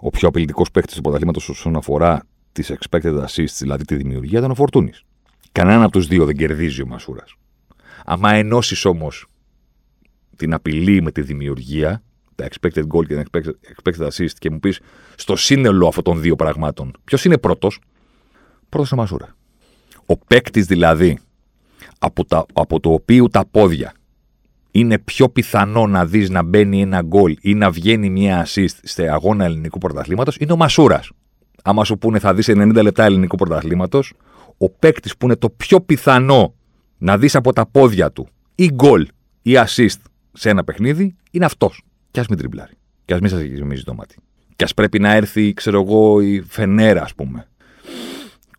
Ο 0.00 0.10
πιο 0.10 0.28
απειλητικός 0.28 0.70
παίκτης 0.70 0.94
του 0.96 1.02
πρωταθλήματος 1.02 1.48
όσον 1.48 1.76
αφορά 1.76 2.22
τις 2.52 2.72
expected 2.72 3.24
assists, 3.24 3.56
δηλαδή 3.58 3.84
τη 3.84 3.96
δημιουργία, 3.96 4.38
ήταν 4.38 4.50
ο 4.50 4.54
Φορτούνης. 4.54 5.04
Κανένα 5.52 5.82
από 5.82 5.92
τους 5.92 6.06
δύο 6.06 6.24
δεν 6.24 6.36
κερδίζει 6.36 6.82
ο 6.82 6.86
Μασούρας. 6.86 7.34
Άμα 8.04 8.32
ενώσεις 8.32 8.84
όμως 8.84 9.26
την 10.38 10.54
απειλή 10.54 11.02
με 11.02 11.10
τη 11.10 11.22
δημιουργία, 11.22 12.02
τα 12.34 12.48
expected 12.48 12.84
goal 12.92 13.06
και 13.06 13.14
τα 13.14 13.24
expected 13.74 14.08
assist 14.08 14.32
και 14.38 14.50
μου 14.50 14.60
πεις 14.60 14.80
στο 15.16 15.36
σύνολο 15.36 15.86
αυτών 15.86 16.04
των 16.04 16.20
δύο 16.20 16.36
πραγμάτων, 16.36 16.92
ποιος 17.04 17.24
είναι 17.24 17.38
πρώτος, 17.38 17.80
πρώτος 18.68 18.92
ο 18.92 18.96
Μασούρα. 18.96 19.36
Ο 20.06 20.16
παίκτης 20.16 20.66
δηλαδή 20.66 21.18
από, 21.98 22.24
τα, 22.24 22.46
από 22.52 22.80
το 22.80 22.92
οποίο 22.92 23.28
τα 23.28 23.46
πόδια 23.50 23.92
είναι 24.70 24.98
πιο 24.98 25.28
πιθανό 25.28 25.86
να 25.86 26.06
δεις 26.06 26.30
να 26.30 26.42
μπαίνει 26.42 26.80
ένα 26.80 27.02
γκολ 27.02 27.36
ή 27.40 27.54
να 27.54 27.70
βγαίνει 27.70 28.10
μια 28.10 28.46
assist 28.46 28.78
σε 28.82 29.08
αγώνα 29.08 29.44
ελληνικού 29.44 29.78
πρωταθλήματος 29.78 30.36
είναι 30.36 30.52
ο 30.52 30.56
Μασούρας. 30.56 31.10
Άμα 31.62 31.84
σου 31.84 31.98
πούνε 31.98 32.18
θα 32.18 32.34
δεις 32.34 32.50
90 32.50 32.82
λεπτά 32.82 33.04
ελληνικού 33.04 33.36
πρωταθλήματος, 33.36 34.12
ο 34.58 34.70
παίκτης 34.70 35.16
που 35.16 35.26
είναι 35.26 35.36
το 35.36 35.50
πιο 35.50 35.80
πιθανό 35.80 36.54
να 36.98 37.18
δεις 37.18 37.34
από 37.34 37.52
τα 37.52 37.66
πόδια 37.66 38.12
του 38.12 38.28
ή 38.54 38.70
γκολ 38.74 39.06
ή 39.42 39.52
assist 39.54 40.00
σε 40.38 40.50
ένα 40.50 40.64
παιχνίδι 40.64 41.16
είναι 41.30 41.44
αυτός. 41.44 41.82
Κι 42.10 42.20
ας 42.20 42.26
μην 42.26 42.38
τριμπλάρει. 42.38 42.72
Κι 43.04 43.12
ας 43.12 43.20
μην 43.20 43.30
σας 43.30 43.40
γεμίζει 43.40 43.82
το 43.82 43.94
μάτι. 43.94 44.16
Κι 44.56 44.64
ας 44.64 44.74
πρέπει 44.74 44.98
να 44.98 45.12
έρθει, 45.12 45.52
ξέρω 45.52 45.82
εγώ, 45.82 46.20
η 46.20 46.40
Φενέρα, 46.40 47.02
ας 47.02 47.14
πούμε. 47.14 47.48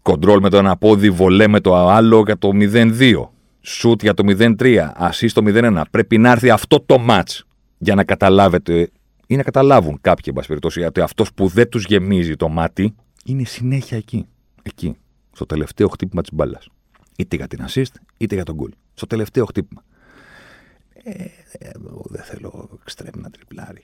Κοντρόλ 0.02 0.40
με 0.42 0.50
το 0.50 0.58
ένα 0.58 0.78
πόδι, 0.78 1.10
βολέ 1.10 1.48
με 1.48 1.60
το 1.60 1.76
άλλο 1.76 2.24
για 2.26 2.38
το 2.38 2.50
0-2. 2.54 3.32
Σουτ 3.62 4.02
για 4.02 4.14
το 4.14 4.24
0-3. 4.26 4.92
Ασύ 4.96 5.28
το 5.28 5.42
0-1. 5.46 5.82
Πρέπει 5.92 6.18
να 6.18 6.32
έρθει 6.32 6.50
αυτό 6.50 6.80
το 6.80 7.00
ματ 7.00 7.30
για 7.78 7.96
να 7.96 8.04
καταλάβετε 8.04 8.90
ή 9.28 9.36
να 9.36 9.44
καταλάβουν 9.44 9.98
κάποιοι, 10.02 10.24
εν 10.28 10.34
πάση 10.34 10.48
περιπτώσει, 10.48 10.82
ότι 10.82 11.02
αυτός 11.02 11.34
που 11.34 11.48
δεν 11.48 11.70
τους 11.70 11.86
γεμίζει 11.86 12.36
το 12.36 12.50
μάτι 12.50 12.96
είναι 13.26 13.44
συνέχεια 13.44 13.98
εκεί. 13.98 14.28
Εκεί. 14.62 14.96
Στο 15.32 15.46
τελευταίο 15.46 15.88
χτύπημα 15.88 16.22
της 16.22 16.34
μπάλας. 16.34 16.68
Είτε 17.18 17.36
για 17.36 17.48
την 17.48 17.66
assist, 17.68 17.94
είτε 18.18 18.36
για 18.36 18.44
τον 18.44 18.56
γκολ. 18.56 18.72
Στο 18.94 19.08
τελευταίο 19.08 19.46
χτύπημα. 19.46 19.84
Ε, 21.04 21.26
εγώ 21.52 22.02
δεν 22.10 22.24
θέλω 22.24 22.70
εξτρέμ 22.82 23.22
να 23.22 23.30
τριπλάρει. 23.30 23.84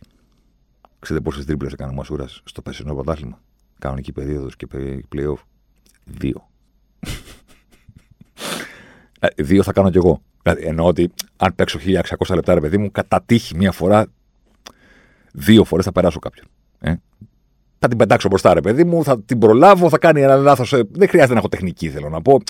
Ξέρετε 0.99 1.25
πόσες 1.25 1.45
τρίπλες 1.45 1.73
έκανε 1.73 1.91
ο 1.91 1.95
Μασούρας 1.95 2.41
στο 2.45 2.61
περσινό 2.61 2.93
πρωτάθλημα; 2.93 3.41
Κανονική 3.79 4.11
περίοδος 4.11 4.55
και 4.55 4.67
playoff. 5.15 5.43
Δύο. 6.03 6.47
Ε, 9.19 9.43
δύο 9.43 9.63
θα 9.63 9.71
κάνω 9.71 9.89
κι 9.89 9.97
εγώ. 9.97 10.21
Δηλαδή, 10.41 10.67
εννοώ 10.67 10.87
ότι 10.87 11.11
αν 11.37 11.55
παίξω 11.55 11.79
1600 11.79 12.35
λεπτά, 12.35 12.53
ρε 12.53 12.59
παιδί 12.59 12.77
μου, 12.77 12.91
κατά 12.91 13.21
τύχη 13.25 13.55
μία 13.55 13.71
φορά, 13.71 14.07
δύο 15.33 15.63
φορές 15.63 15.85
θα 15.85 15.91
περάσω 15.91 16.19
κάποιον. 16.19 16.45
Ε; 16.79 16.95
Θα 17.79 17.87
την 17.87 17.97
πετάξω 17.97 18.27
μπροστά, 18.27 18.53
ρε 18.53 18.61
παιδί 18.61 18.83
μου, 18.83 19.03
θα 19.03 19.21
την 19.21 19.39
προλάβω, 19.39 19.89
θα 19.89 19.97
κάνει 19.97 20.21
ένα 20.21 20.35
λάθος. 20.35 20.73
Ε, 20.73 20.83
δεν 20.91 21.07
χρειάζεται 21.07 21.33
να 21.33 21.39
έχω 21.39 21.49
τεχνική, 21.49 21.89
θέλω 21.89 22.09
να 22.09 22.21
πω. 22.21 22.41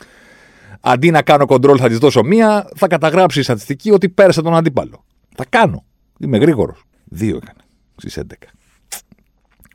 Αντί 0.88 1.12
να 1.12 1.22
κάνω 1.22 1.46
κοντρόλ, 1.46 1.78
θα 1.80 1.88
της 1.88 1.98
δώσω 1.98 2.24
μία, 2.24 2.70
θα 2.76 2.88
καταγράψει 2.88 3.40
η 3.40 3.44
στατιστική 3.44 3.92
ότι 3.92 4.10
πέρασε 4.10 4.42
τον 4.42 4.56
αντίπαλο. 4.56 5.06
Θα 5.36 5.46
κάνω. 5.46 5.86
Είμαι 6.20 6.38
γρήγορος. 6.38 6.84
Δύο 7.04 7.36
έκανε 7.36 7.60
στις 7.96 8.18
11. 8.18 8.24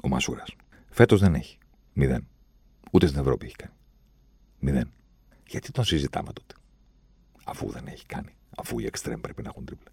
Ο 0.02 0.08
Μασούρας. 0.08 0.54
Φέτος 0.90 1.20
δεν 1.20 1.34
έχει. 1.34 1.58
Μηδέν. 1.92 2.26
Ούτε 2.90 3.06
στην 3.06 3.20
Ευρώπη 3.20 3.46
έχει 3.46 3.56
κάνει. 3.56 3.72
Μηδέν. 4.58 4.90
Γιατί 5.46 5.70
τον 5.72 5.84
συζητάμε 5.84 6.32
τότε; 6.32 6.54
Αφού 7.44 7.70
δεν 7.70 7.86
έχει 7.86 8.06
κάνει. 8.06 8.34
Αφού 8.56 8.78
οι 8.78 8.84
εξτρέμ 8.84 9.20
πρέπει 9.20 9.42
να 9.42 9.48
έχουν 9.48 9.64
τρίπλα. 9.64 9.90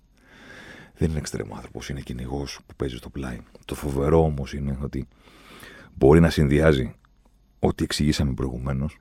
Δεν 0.98 1.10
είναι 1.10 1.20
εξτρέμ 1.20 1.52
ο 1.52 1.56
άνθρωπος, 1.56 1.90
είναι 1.90 2.02
κυνηγός 2.02 2.60
που 2.66 2.76
παίζει 2.76 2.98
στο 2.98 3.10
πλάι. 3.10 3.40
Το 3.66 3.76
φοβερό 3.76 4.24
όμως 4.24 4.54
είναι 4.54 4.78
ότι 4.82 5.08
μπορεί 5.94 6.20
να 6.20 6.30
συνδυάζει 6.30 6.96
ό,τι 7.60 7.84
εξηγήσαμε 7.84 8.34
προηγουμένως, 8.34 8.98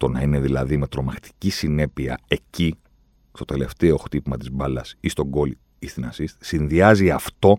το 0.00 0.08
να 0.08 0.22
είναι 0.22 0.40
δηλαδή 0.40 0.76
με 0.76 0.86
τρομακτική 0.86 1.50
συνέπεια 1.50 2.18
εκεί, 2.28 2.74
στο 3.32 3.44
τελευταίο 3.44 3.96
χτύπημα 3.96 4.36
της 4.36 4.50
μπάλας 4.50 4.94
ή 5.00 5.08
στον 5.08 5.26
γκολ 5.26 5.56
ή 5.78 5.86
στην 5.86 6.08
assist, 6.10 6.34
συνδυάζει 6.38 7.10
αυτό 7.10 7.58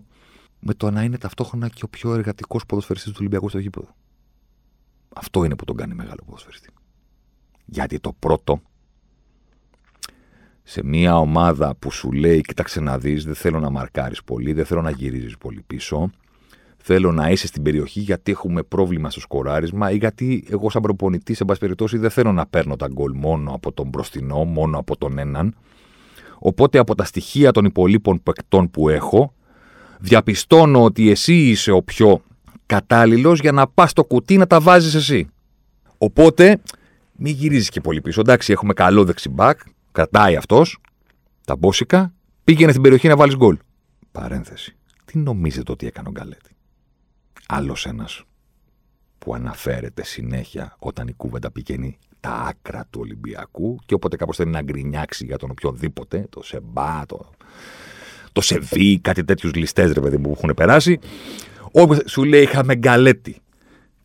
με 0.60 0.74
το 0.74 0.90
να 0.90 1.02
είναι 1.02 1.18
ταυτόχρονα 1.18 1.68
και 1.68 1.84
ο 1.84 1.88
πιο 1.88 2.14
εργατικός 2.14 2.66
ποδοσφαιριστής 2.66 3.10
του 3.10 3.16
Ολυμπιακού 3.20 3.48
στο 3.48 3.58
γήπεδο. 3.58 3.94
Αυτό 5.14 5.44
είναι 5.44 5.56
που 5.56 5.64
τον 5.64 5.76
κάνει 5.76 5.94
μεγάλο 5.94 6.22
ποδοσφαιριστή. 6.26 6.68
Γιατί 7.64 8.00
το 8.00 8.12
πρώτο, 8.18 8.62
σε 10.62 10.84
μια 10.84 11.18
ομάδα 11.18 11.76
που 11.76 11.90
σου 11.90 12.12
λέει, 12.12 12.40
κοίταξε 12.40 12.80
να 12.80 12.98
δεις, 12.98 13.24
δεν 13.24 13.34
θέλω 13.34 13.60
να 13.60 13.70
μαρκάρεις 13.70 14.22
πολύ, 14.24 14.52
δεν 14.52 14.64
θέλω 14.64 14.82
να 14.82 14.90
γυρίζεις 14.90 15.38
πολύ 15.38 15.62
πίσω, 15.66 16.10
θέλω 16.82 17.12
να 17.12 17.30
είσαι 17.30 17.46
στην 17.46 17.62
περιοχή 17.62 18.00
γιατί 18.00 18.32
έχουμε 18.32 18.62
πρόβλημα 18.62 19.10
στο 19.10 19.20
σκοράρισμα 19.20 19.90
ή 19.90 19.96
γιατί 19.96 20.44
εγώ 20.50 20.70
σαν 20.70 20.82
προπονητής, 20.82 21.36
σε 21.36 21.44
πάση 21.44 21.60
περιπτώσει, 21.60 21.98
δεν 21.98 22.10
θέλω 22.10 22.32
να 22.32 22.46
παίρνω 22.46 22.76
τα 22.76 22.86
γκολ 22.92 23.12
μόνο 23.14 23.52
από 23.52 23.72
τον 23.72 23.88
μπροστινό, 23.88 24.44
μόνο 24.44 24.78
από 24.78 24.96
τον 24.96 25.18
έναν. 25.18 25.54
Οπότε 26.38 26.78
από 26.78 26.94
τα 26.94 27.04
στοιχεία 27.04 27.52
των 27.52 27.64
υπολείπων 27.64 28.22
παικτών 28.22 28.70
που 28.70 28.88
έχω, 28.88 29.34
διαπιστώνω 29.98 30.84
ότι 30.84 31.10
εσύ 31.10 31.34
είσαι 31.34 31.70
ο 31.70 31.82
πιο 31.82 32.22
κατάλληλος 32.66 33.40
για 33.40 33.52
να 33.52 33.66
πας 33.66 33.90
στο 33.90 34.04
κουτί 34.04 34.36
να 34.36 34.46
τα 34.46 34.60
βάζεις 34.60 34.94
εσύ. 34.94 35.28
Οπότε, 35.98 36.60
μην 37.16 37.34
γυρίζεις 37.34 37.68
και 37.68 37.80
πολύ 37.80 38.00
πίσω. 38.00 38.20
Εντάξει, 38.20 38.52
έχουμε 38.52 38.72
καλό 38.72 39.04
δεξιμπάκ, 39.04 39.60
κρατάει 39.92 40.36
αυτός, 40.36 40.78
τα 41.44 41.56
μπόσικα, 41.56 42.12
πήγαινε 42.44 42.70
στην 42.70 42.82
περιοχή 42.82 43.08
να 43.08 43.16
βάλεις 43.16 43.36
γκολ. 43.36 43.58
Παρένθεση. 44.12 44.76
Τι 45.04 45.18
νομίζετε 45.18 45.72
ότι 45.72 45.86
έκανε 45.86 46.08
ο 46.08 46.10
Γκαλέτη; 46.10 46.56
Άλλος 47.48 47.86
ένας 47.86 48.24
που 49.18 49.34
αναφέρεται 49.34 50.04
συνέχεια 50.04 50.76
όταν 50.78 51.08
η 51.08 51.12
κούβεντα 51.12 51.50
πηγαίνει 51.50 51.98
τα 52.20 52.30
άκρα 52.30 52.86
του 52.90 53.00
Ολυμπιακού 53.02 53.78
και 53.86 53.94
όποτε 53.94 54.16
κάπως 54.16 54.36
θέλει 54.36 54.50
να 54.50 54.62
γκρινιάξει 54.62 55.24
για 55.24 55.38
τον 55.38 55.50
οποιοδήποτε, 55.50 56.26
το 56.30 56.42
Σεμπά, 56.42 57.06
το, 57.06 57.30
το 58.32 58.40
Σεβί, 58.40 59.00
κάτι 59.00 59.24
τέτοιους 59.24 59.54
ληστές 59.54 59.92
ρε 59.92 60.00
παιδί 60.00 60.16
μου 60.16 60.22
που 60.22 60.34
έχουν 60.36 60.54
περάσει, 60.56 60.98
όπου 61.72 61.98
σου 62.06 62.24
λέει 62.24 62.42
είχαμε 62.42 62.74
γκαλέτη. 62.74 63.36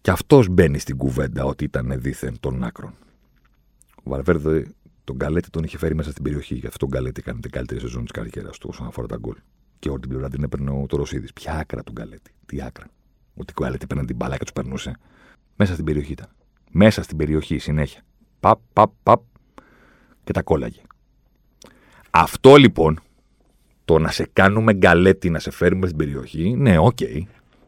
Και 0.02 0.12
αυτός 0.12 0.48
μπαίνει 0.50 0.80
στην 0.80 0.98
κουβέντα 0.98 1.44
ότι 1.44 1.64
ήταν 1.64 1.94
δίθεν 1.98 2.40
των 2.40 2.64
άκρων. 2.64 2.94
Ο 4.04 4.10
Βαλβέρδε 4.10 4.68
τον 5.04 5.16
γκαλέτη 5.16 5.50
τον 5.50 5.64
είχε 5.64 5.78
φέρει 5.78 5.96
μέσα 5.96 6.12
στην 6.12 6.24
περιοχή. 6.24 6.56
Γι' 6.56 6.68
αυτό 6.68 6.78
τον 6.78 6.90
γκαλέτη 6.90 7.20
έκανε 7.24 7.40
την 7.40 7.52
καλύτερη 7.52 7.80
σεζόν 7.80 8.02
της 8.02 8.12
καριέρας 8.12 8.58
του 8.58 8.68
όσον 8.72 8.88
αφορά 8.88 9.08
τα 9.08 9.18
γκολ. 9.20 9.36
Και 9.80 9.90
όλη 9.90 10.00
την 10.00 10.10
πλευρά 10.10 10.30
την 10.30 10.44
έπαιρνε 10.44 10.70
ο 10.70 10.86
Τωροσίδη. 10.88 11.28
Ποια 11.34 11.54
άκρα 11.54 11.84
του 11.84 11.92
γκαλέτη. 11.92 12.32
Τι 12.46 12.62
άκρα. 12.62 12.86
Ότι 13.38 13.54
ο 13.58 13.64
γκαλέτη 13.64 13.88
παίρνει 13.88 14.06
την 14.06 14.16
μπαλά 14.16 14.38
και 14.38 14.44
τους 14.44 14.54
περνούσε. 14.54 14.96
Μέσα 15.56 15.74
στην 15.74 15.86
περιοχή 15.86 16.12
ήταν. 16.12 16.28
Μέσα 16.72 17.04
στην 17.04 17.18
περιοχή 17.18 17.58
συνέχεια. 17.58 18.02
Παπ, 18.40 18.60
παπ, 18.74 18.92
παπ. 19.04 19.22
Και 20.24 20.32
τα 20.32 20.42
κόλλαγε. 20.42 20.82
Αυτό 22.10 22.56
λοιπόν, 22.56 23.00
το 23.86 24.00
να 24.00 24.12
σε 24.12 24.30
κάνουμε 24.34 24.74
γκαλέτη, 24.74 25.30
να 25.30 25.40
σε 25.40 25.52
φέρουμε 25.52 25.86
στην 25.86 25.98
περιοχή, 25.98 26.56
ναι, 26.58 26.78
οκ. 26.78 26.98
Okay. 27.00 27.22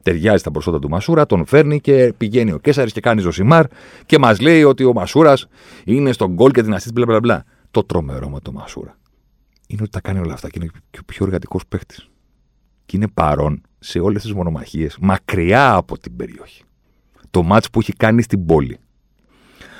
Ταιριάζει 0.03 0.37
στα 0.37 0.51
προσώτα 0.51 0.79
του 0.79 0.89
Μασούρα, 0.89 1.25
τον 1.25 1.45
φέρνει 1.45 1.81
και 1.81 2.13
πηγαίνει 2.17 2.51
ο 2.51 2.57
Κέσσαρη 2.57 2.91
και 2.91 2.99
κάνει 2.99 3.21
ζωσιμάρ 3.21 3.65
και 4.05 4.19
μας 4.19 4.39
λέει 4.39 4.63
ότι 4.63 4.83
ο 4.83 4.93
Μασούρας 4.93 5.47
είναι 5.85 6.11
στον 6.11 6.33
γκολ 6.33 6.51
και 6.51 6.63
την 6.63 6.73
αστή 6.73 6.91
μπλα 6.91 7.05
μπλα 7.05 7.19
μπλα. 7.19 7.45
Το 7.71 7.83
τρομερό 7.83 8.29
με 8.29 8.39
το 8.39 8.51
Μασούρα 8.51 8.97
είναι 9.67 9.81
ότι 9.81 9.91
τα 9.91 10.01
κάνει 10.01 10.19
όλα 10.19 10.33
αυτά 10.33 10.49
και 10.49 10.59
είναι 10.61 10.71
και 10.91 10.99
ο 11.01 11.03
πιο 11.05 11.25
εργατικός 11.25 11.61
παίχτη. 11.67 11.95
Και 12.85 12.97
είναι 12.97 13.07
παρόν 13.07 13.61
σε 13.79 13.99
όλες 13.99 14.21
τις 14.21 14.33
μονομαχίες, 14.33 14.97
μακριά 15.01 15.73
από 15.73 15.97
την 15.97 16.15
περιοχή. 16.15 16.63
Το 17.31 17.43
μάτς 17.43 17.69
που 17.69 17.79
έχει 17.79 17.93
κάνει 17.93 18.21
στην 18.21 18.45
πόλη. 18.45 18.79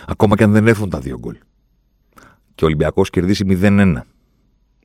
Ακόμα 0.08 0.36
και 0.36 0.44
αν 0.44 0.52
δεν 0.52 0.68
έρθουν 0.68 0.90
τα 0.90 1.00
δύο 1.00 1.18
γκολ. 1.20 1.38
Και 2.56 2.64
ο 2.64 2.68
Ολυμπιακός 2.68 3.10
κερδίσει 3.10 3.46
0-1 3.48 4.02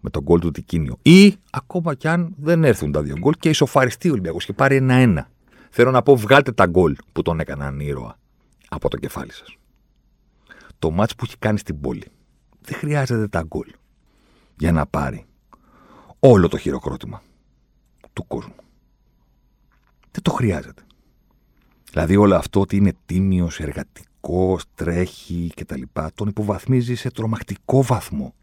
με 0.01 0.11
τον 0.11 0.23
γκολ 0.23 0.41
του 0.41 0.51
Τικίνιο. 0.51 0.99
Ή 1.03 1.37
ακόμα 1.51 1.95
κι 1.95 2.09
αν 2.09 2.35
δεν 2.39 2.65
έρθουν 2.65 2.93
τα 2.93 3.03
δύο 3.03 3.19
γκολ 3.19 3.35
και 3.39 3.49
ισοφαριστεί 3.49 4.09
ο 4.09 4.13
Ολυμπιακός 4.13 4.45
και 4.45 4.53
πάρει 4.53 4.77
ένα-ένα. 4.77 5.29
Θέλω 5.71 5.91
να 5.91 6.03
πω, 6.03 6.17
βγάλτε 6.17 6.53
τα 6.53 6.67
γκολ 6.67 6.97
που 7.13 7.23
τον 7.23 7.41
έκαναν 7.41 7.81
ήρωα 7.81 8.19
από 8.69 8.89
το 8.89 8.97
κεφάλι 8.97 9.33
σας. 9.33 9.57
Το 10.79 10.91
μάτς 10.91 11.15
που 11.15 11.25
έχει 11.27 11.39
κάνει 11.39 11.59
στην 11.59 11.81
πόλη. 11.81 12.05
Δεν 12.61 12.79
χρειάζεται 12.79 13.29
τα 13.29 13.43
γκολ 13.43 13.67
για 14.57 14.73
να 14.73 14.87
πάρει 14.87 15.25
όλο 16.19 16.49
το 16.49 16.59
χειροκρότημα 16.59 17.23
του 18.13 18.27
κόσμου. 18.27 18.55
Δεν 20.15 20.23
το 20.23 20.31
χρειάζεται. 20.31 20.83
Δηλαδή 21.91 22.17
όλο 22.17 22.35
αυτό 22.35 22.61
ότι 22.61 22.77
είναι 22.77 22.93
τίμιος, 23.07 23.61
εργατικός, 23.61 24.65
τρέχει 24.75 25.51
κτλ. 25.57 25.83
Τον 26.15 26.29
υποβαθμίζει 26.29 26.95
σε 26.95 27.11
τρομακτικό 27.11 27.83
βαθμό. 27.83 28.35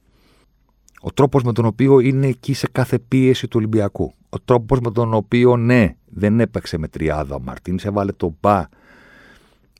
Ο 1.02 1.12
τρόπος 1.12 1.44
με 1.44 1.54
τον 1.54 1.66
οποίο 1.66 2.00
είναι 2.00 2.28
εκεί 2.28 2.54
σε 2.54 2.68
κάθε 2.72 3.00
πίεση 3.00 3.48
του 3.48 3.56
Ολυμπιακού. 3.58 4.14
Ο 4.30 4.40
τρόπος 4.40 4.80
με 4.80 4.92
τον 4.92 5.14
οποίο, 5.14 5.58
ναι, 5.58 5.96
δεν 6.06 6.40
έπαιξε 6.40 6.78
με 6.78 6.88
τριάδα 6.88 7.36
ο 7.36 7.40
Μαρτίνς, 7.40 7.86
έβαλε 7.86 8.12
τον 8.12 8.38
Μπα 8.40 8.66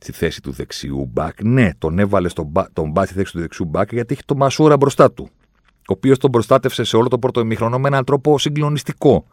στη 0.00 0.12
θέση 0.12 0.40
του 0.42 0.52
δεξιού 0.52 1.08
μπακ. 1.12 1.42
Ναι, 1.42 1.70
τον 1.78 1.98
έβαλε 1.98 2.28
στον 2.28 2.46
μπα, 2.46 2.72
τον 2.72 2.90
μπα 2.90 3.04
στη 3.04 3.14
θέση 3.14 3.32
του 3.32 3.40
δεξιού 3.40 3.64
μπακ 3.64 3.92
γιατί 3.92 4.12
έχει 4.12 4.24
τον 4.24 4.36
Μασούρα 4.36 4.76
μπροστά 4.76 5.12
του. 5.12 5.28
Ο 5.74 5.92
οποίος 5.92 6.18
τον 6.18 6.30
προστάτευσε 6.30 6.84
σε 6.84 6.96
όλο 6.96 7.08
το 7.08 7.18
πρώτο 7.18 7.40
ημίχρονο 7.40 7.78
με 7.78 7.88
έναν 7.88 8.04
τρόπο 8.04 8.38
συγκλονιστικό. 8.38 9.26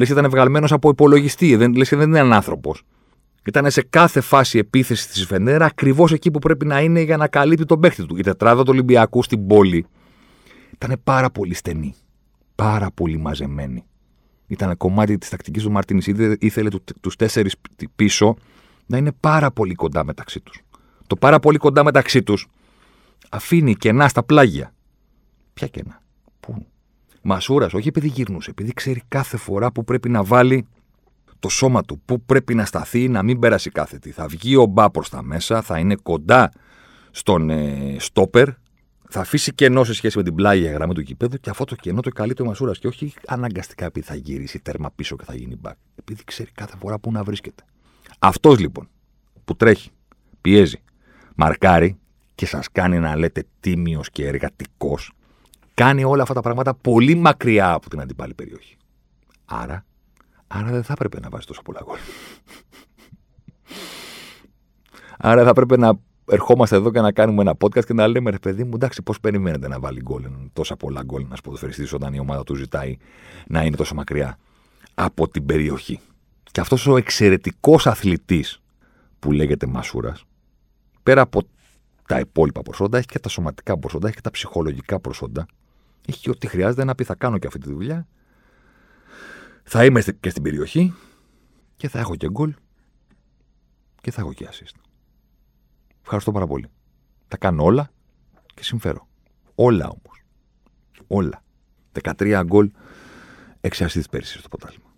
Λες 0.00 0.08
ήταν 0.08 0.30
βγαλμένος 0.30 0.72
από 0.72 0.88
υπολογιστή, 0.90 1.56
δεν, 1.56 1.74
λες 1.74 1.88
δεν 1.88 2.00
είναι 2.00 2.20
άνθρωπο. 2.20 2.74
Ήταν 3.44 3.70
σε 3.70 3.82
κάθε 3.82 4.20
φάση 4.20 4.58
επίθεσης 4.58 5.06
της 5.06 5.26
Φενέρα 5.26 5.64
ακριβώς 5.64 6.12
εκεί 6.12 6.30
που 6.30 6.38
πρέπει 6.38 6.66
να 6.66 6.80
είναι 6.80 7.00
για 7.00 7.16
να 7.16 7.28
καλύπτει 7.28 7.64
τον 7.64 7.80
παίχτη 7.80 8.06
του. 8.06 8.16
Η 8.16 8.22
τετράδα 8.22 8.62
του 8.62 8.68
Ολυμπιακού 8.72 9.22
στην 9.22 9.46
πόλη 9.46 9.86
ήταν 10.74 11.00
πάρα 11.04 11.30
πολύ 11.30 11.54
στενή. 11.54 11.94
Πάρα 12.54 12.90
πολύ 12.94 13.16
μαζεμένη. 13.16 13.84
Ήταν 14.46 14.76
κομμάτι 14.76 15.18
της 15.18 15.28
τακτικής 15.28 15.62
του 15.62 15.70
Μαρτίνης. 15.70 16.06
Ήθελε 16.38 16.68
του 17.00 17.10
τέσσερις 17.18 17.54
πίσω 17.96 18.36
να 18.86 18.96
είναι 18.96 19.12
πάρα 19.20 19.50
πολύ 19.50 19.74
κοντά 19.74 20.04
μεταξύ 20.04 20.40
τους. 20.40 20.60
Το 21.06 21.16
πάρα 21.16 21.40
πολύ 21.40 21.58
κοντά 21.58 21.84
μεταξύ 21.84 22.22
τους 22.22 22.48
αφήνει 23.30 23.74
κενά 23.74 24.08
στα 24.08 24.22
πλάγια. 24.22 24.74
Ποια 25.54 25.66
κενά; 25.66 25.99
Πού. 27.22 27.28
Μασούρας, 27.28 27.74
όχι 27.74 27.88
επειδή 27.88 28.08
γυρνούσε, 28.08 28.50
επειδή 28.50 28.72
ξέρει 28.72 29.02
κάθε 29.08 29.36
φορά 29.36 29.72
που 29.72 29.84
πρέπει 29.84 30.08
να 30.08 30.24
βάλει 30.24 30.66
το 31.38 31.48
σώμα 31.48 31.82
του, 31.82 32.00
που 32.04 32.22
πρέπει 32.22 32.54
να 32.54 32.64
σταθεί, 32.64 33.08
να 33.08 33.22
μην 33.22 33.38
πέρασει 33.38 33.70
κάθετη. 33.70 34.10
Θα 34.10 34.26
βγει 34.26 34.56
ο 34.56 34.64
μπα 34.64 34.90
προ 34.90 35.02
τα 35.10 35.22
μέσα, 35.22 35.62
θα 35.62 35.78
είναι 35.78 35.94
κοντά 36.02 36.50
στον 37.10 37.50
ε, 37.50 37.96
στόπερ, 37.98 38.48
θα 39.12 39.20
αφήσει 39.20 39.54
κενό 39.54 39.84
σε 39.84 39.94
σχέση 39.94 40.16
με 40.16 40.22
την 40.22 40.34
πλάγια 40.34 40.72
γραμμή 40.72 40.94
του 40.94 41.02
κηπέδου 41.02 41.36
και 41.36 41.50
αυτό 41.50 41.64
το 41.64 41.74
κενό 41.74 42.00
το 42.00 42.10
καλύπτει 42.10 42.42
ο 42.42 42.44
Μασούρας. 42.44 42.78
Και 42.78 42.86
όχι 42.86 43.14
αναγκαστικά 43.26 43.84
επειδή 43.84 44.06
θα 44.06 44.14
γυρίσει 44.14 44.58
τέρμα 44.60 44.90
πίσω 44.94 45.16
και 45.16 45.24
θα 45.24 45.34
γίνει 45.34 45.56
μπακ. 45.56 45.76
Επειδή 45.94 46.24
ξέρει 46.24 46.50
κάθε 46.54 46.76
φορά 46.76 46.98
που 46.98 47.12
να 47.12 47.22
βρίσκεται. 47.24 47.62
Αυτός 48.18 48.58
λοιπόν 48.58 48.88
που 49.44 49.56
τρέχει, 49.56 49.90
πιέζει, 50.40 50.82
μαρκάρει 51.34 51.98
και 52.34 52.46
σας 52.46 52.70
κάνει 52.72 52.98
να 52.98 53.16
λέτε 53.16 53.44
τίμιος 53.60 54.10
και 54.10 54.26
εργατικός, 54.26 55.12
κάνει 55.74 56.04
όλα 56.04 56.22
αυτά 56.22 56.34
τα 56.34 56.40
πράγματα 56.40 56.74
πολύ 56.74 57.14
μακριά 57.14 57.72
από 57.72 57.90
την 57.90 58.00
αντιπάλη 58.00 58.34
περιοχή. 58.34 58.76
Άρα, 59.44 59.84
άρα 60.46 60.70
δεν 60.70 60.82
θα 60.82 60.92
έπρεπε 60.92 61.20
να 61.20 61.28
βάζει 61.28 61.46
τόσο 61.46 61.62
πολλά 61.62 61.80
γκολ. 61.84 61.98
Άρα 65.18 65.42
θα 65.42 65.48
έπρεπε 65.48 65.76
να 65.76 65.98
ερχόμαστε 66.30 66.76
εδώ 66.76 66.90
και 66.90 67.00
να 67.00 67.12
κάνουμε 67.12 67.42
ένα 67.42 67.54
podcast 67.60 67.84
και 67.84 67.92
να 67.92 68.06
λέμε 68.06 68.30
ρε 68.30 68.38
παιδί 68.38 68.64
μου, 68.64 68.70
εντάξει, 68.74 69.02
πώς 69.02 69.20
περιμένετε 69.20 69.68
να 69.68 69.80
βάλει 69.80 70.00
γκολ, 70.02 70.24
τόσα 70.52 70.76
πολλά 70.76 71.02
γκολ 71.02 71.26
να 71.28 71.36
σποδοφεριστεί 71.36 71.94
όταν 71.94 72.14
η 72.14 72.18
ομάδα 72.18 72.42
του 72.42 72.54
ζητάει 72.54 72.96
να 73.46 73.64
είναι 73.64 73.76
τόσο 73.76 73.94
μακριά 73.94 74.38
από 74.94 75.28
την 75.28 75.46
περιοχή. 75.46 76.00
Και 76.52 76.60
αυτός 76.60 76.86
ο 76.86 76.96
εξαιρετικός 76.96 77.86
αθλητής 77.86 78.60
που 79.18 79.32
λέγεται 79.32 79.66
Μασούρας, 79.66 80.24
πέρα 81.02 81.20
από 81.20 81.42
τα 82.10 82.18
υπόλοιπα 82.18 82.62
προσόντα, 82.62 82.98
έχει 82.98 83.06
και 83.06 83.18
τα 83.18 83.28
σωματικά 83.28 83.78
προσόντα, 83.78 84.06
έχει 84.06 84.16
και 84.16 84.22
τα 84.22 84.30
ψυχολογικά 84.30 85.00
προσόντα. 85.00 85.46
Έχει 86.06 86.20
και 86.20 86.30
ό,τι 86.30 86.46
χρειάζεται 86.46 86.84
να 86.84 86.94
πει: 86.94 87.04
Θα 87.04 87.14
κάνω 87.14 87.38
και 87.38 87.46
αυτή 87.46 87.58
τη 87.58 87.68
δουλειά. 87.68 88.08
Θα 89.62 89.84
είμαι 89.84 90.02
και 90.20 90.30
στην 90.30 90.42
περιοχή 90.42 90.94
και 91.76 91.88
θα 91.88 91.98
έχω 91.98 92.16
και 92.16 92.28
γκολ 92.30 92.54
και 94.00 94.10
θα 94.10 94.20
έχω 94.20 94.32
και 94.32 94.48
assist. 94.50 94.80
Ευχαριστώ 96.02 96.32
πάρα 96.32 96.46
πολύ. 96.46 96.70
Τα 97.28 97.36
κάνω 97.36 97.64
όλα 97.64 97.90
και 98.54 98.64
συμφέρω. 98.64 99.08
Όλα 99.54 99.84
όμως. 99.84 100.22
Όλα. 101.06 101.42
13 102.02 102.42
γκολ, 102.44 102.70
6 103.60 103.68
assist 103.70 104.10
πέρυσι 104.10 104.38
στο 104.38 104.48
ποτάλημα 104.48 104.90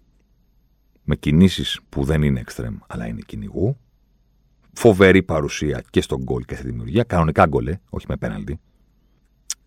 με 1.02 1.16
κινήσεις 1.16 1.80
που 1.88 2.04
δεν 2.04 2.22
είναι 2.22 2.42
extreme, 2.46 2.76
αλλά 2.86 3.06
είναι 3.06 3.20
κυνηγού. 3.26 3.76
Φοβερή 4.72 5.22
παρουσία 5.22 5.82
και 5.90 6.00
στον 6.00 6.22
γκολ 6.22 6.44
και 6.44 6.54
στη 6.54 6.66
δημιουργία. 6.66 7.02
Κανονικά 7.02 7.46
γκολ, 7.46 7.66
ε, 7.66 7.80
όχι 7.90 8.06
με 8.08 8.16
πέναλτι. 8.16 8.60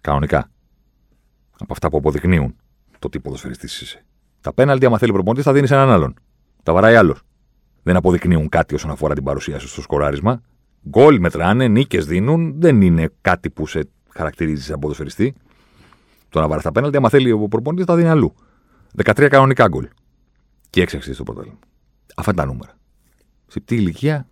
Κανονικά. 0.01 0.49
Από 1.59 1.73
αυτά 1.73 1.89
που 1.89 1.97
αποδεικνύουν 1.97 2.55
το 2.99 3.09
τι 3.09 3.19
ποδοσφαιριστής 3.19 3.81
είσαι. 3.81 4.05
Τα 4.41 4.53
πέναλτι, 4.53 4.85
άμα 4.85 4.97
θέλει 4.97 5.11
προπονητής, 5.11 5.45
θα 5.45 5.53
δίνεις 5.53 5.71
έναν 5.71 5.89
άλλον. 5.89 6.13
Τα 6.63 6.73
βαράει 6.73 6.95
άλλος. 6.95 7.21
Δεν 7.83 7.95
αποδεικνύουν 7.95 8.49
κάτι 8.49 8.75
όσον 8.75 8.91
αφορά 8.91 9.13
την 9.13 9.23
παρουσία 9.23 9.59
σου 9.59 9.67
στο 9.67 9.81
σκοράρισμα. 9.81 10.41
Γκολ 10.89 11.19
μετράνε, 11.19 11.67
νίκες 11.67 12.05
δίνουν. 12.05 12.61
Δεν 12.61 12.81
είναι 12.81 13.09
κάτι 13.21 13.49
που 13.49 13.67
σε 13.67 13.89
χαρακτηρίζει 14.09 14.63
σαν 14.63 14.79
ποδοσφαιριστή. 14.79 15.33
Το 16.29 16.39
να 16.39 16.47
βαράς 16.47 16.63
τα 16.63 16.71
πέναλτι, 16.71 16.97
άμα 16.97 17.09
θέλει 17.09 17.31
ο 17.31 17.47
προπονητής, 17.47 17.85
θα 17.85 17.95
δίνει 17.95 18.09
αλλού. 18.09 18.35
13 19.03 19.27
κανονικά 19.29 19.67
γκολ 19.67 19.87
και 20.69 20.81
έξαξε 20.81 21.13
στο 21.13 21.23
πρωτάθλημα. 21.23 21.59
Αυτά 22.15 22.31
είναι 22.31 22.41
τα 22.41 22.47
νούμερα. 22.47 22.77
Σε 23.47 23.59
τι 23.59 23.75
ηλικία, 23.75 24.27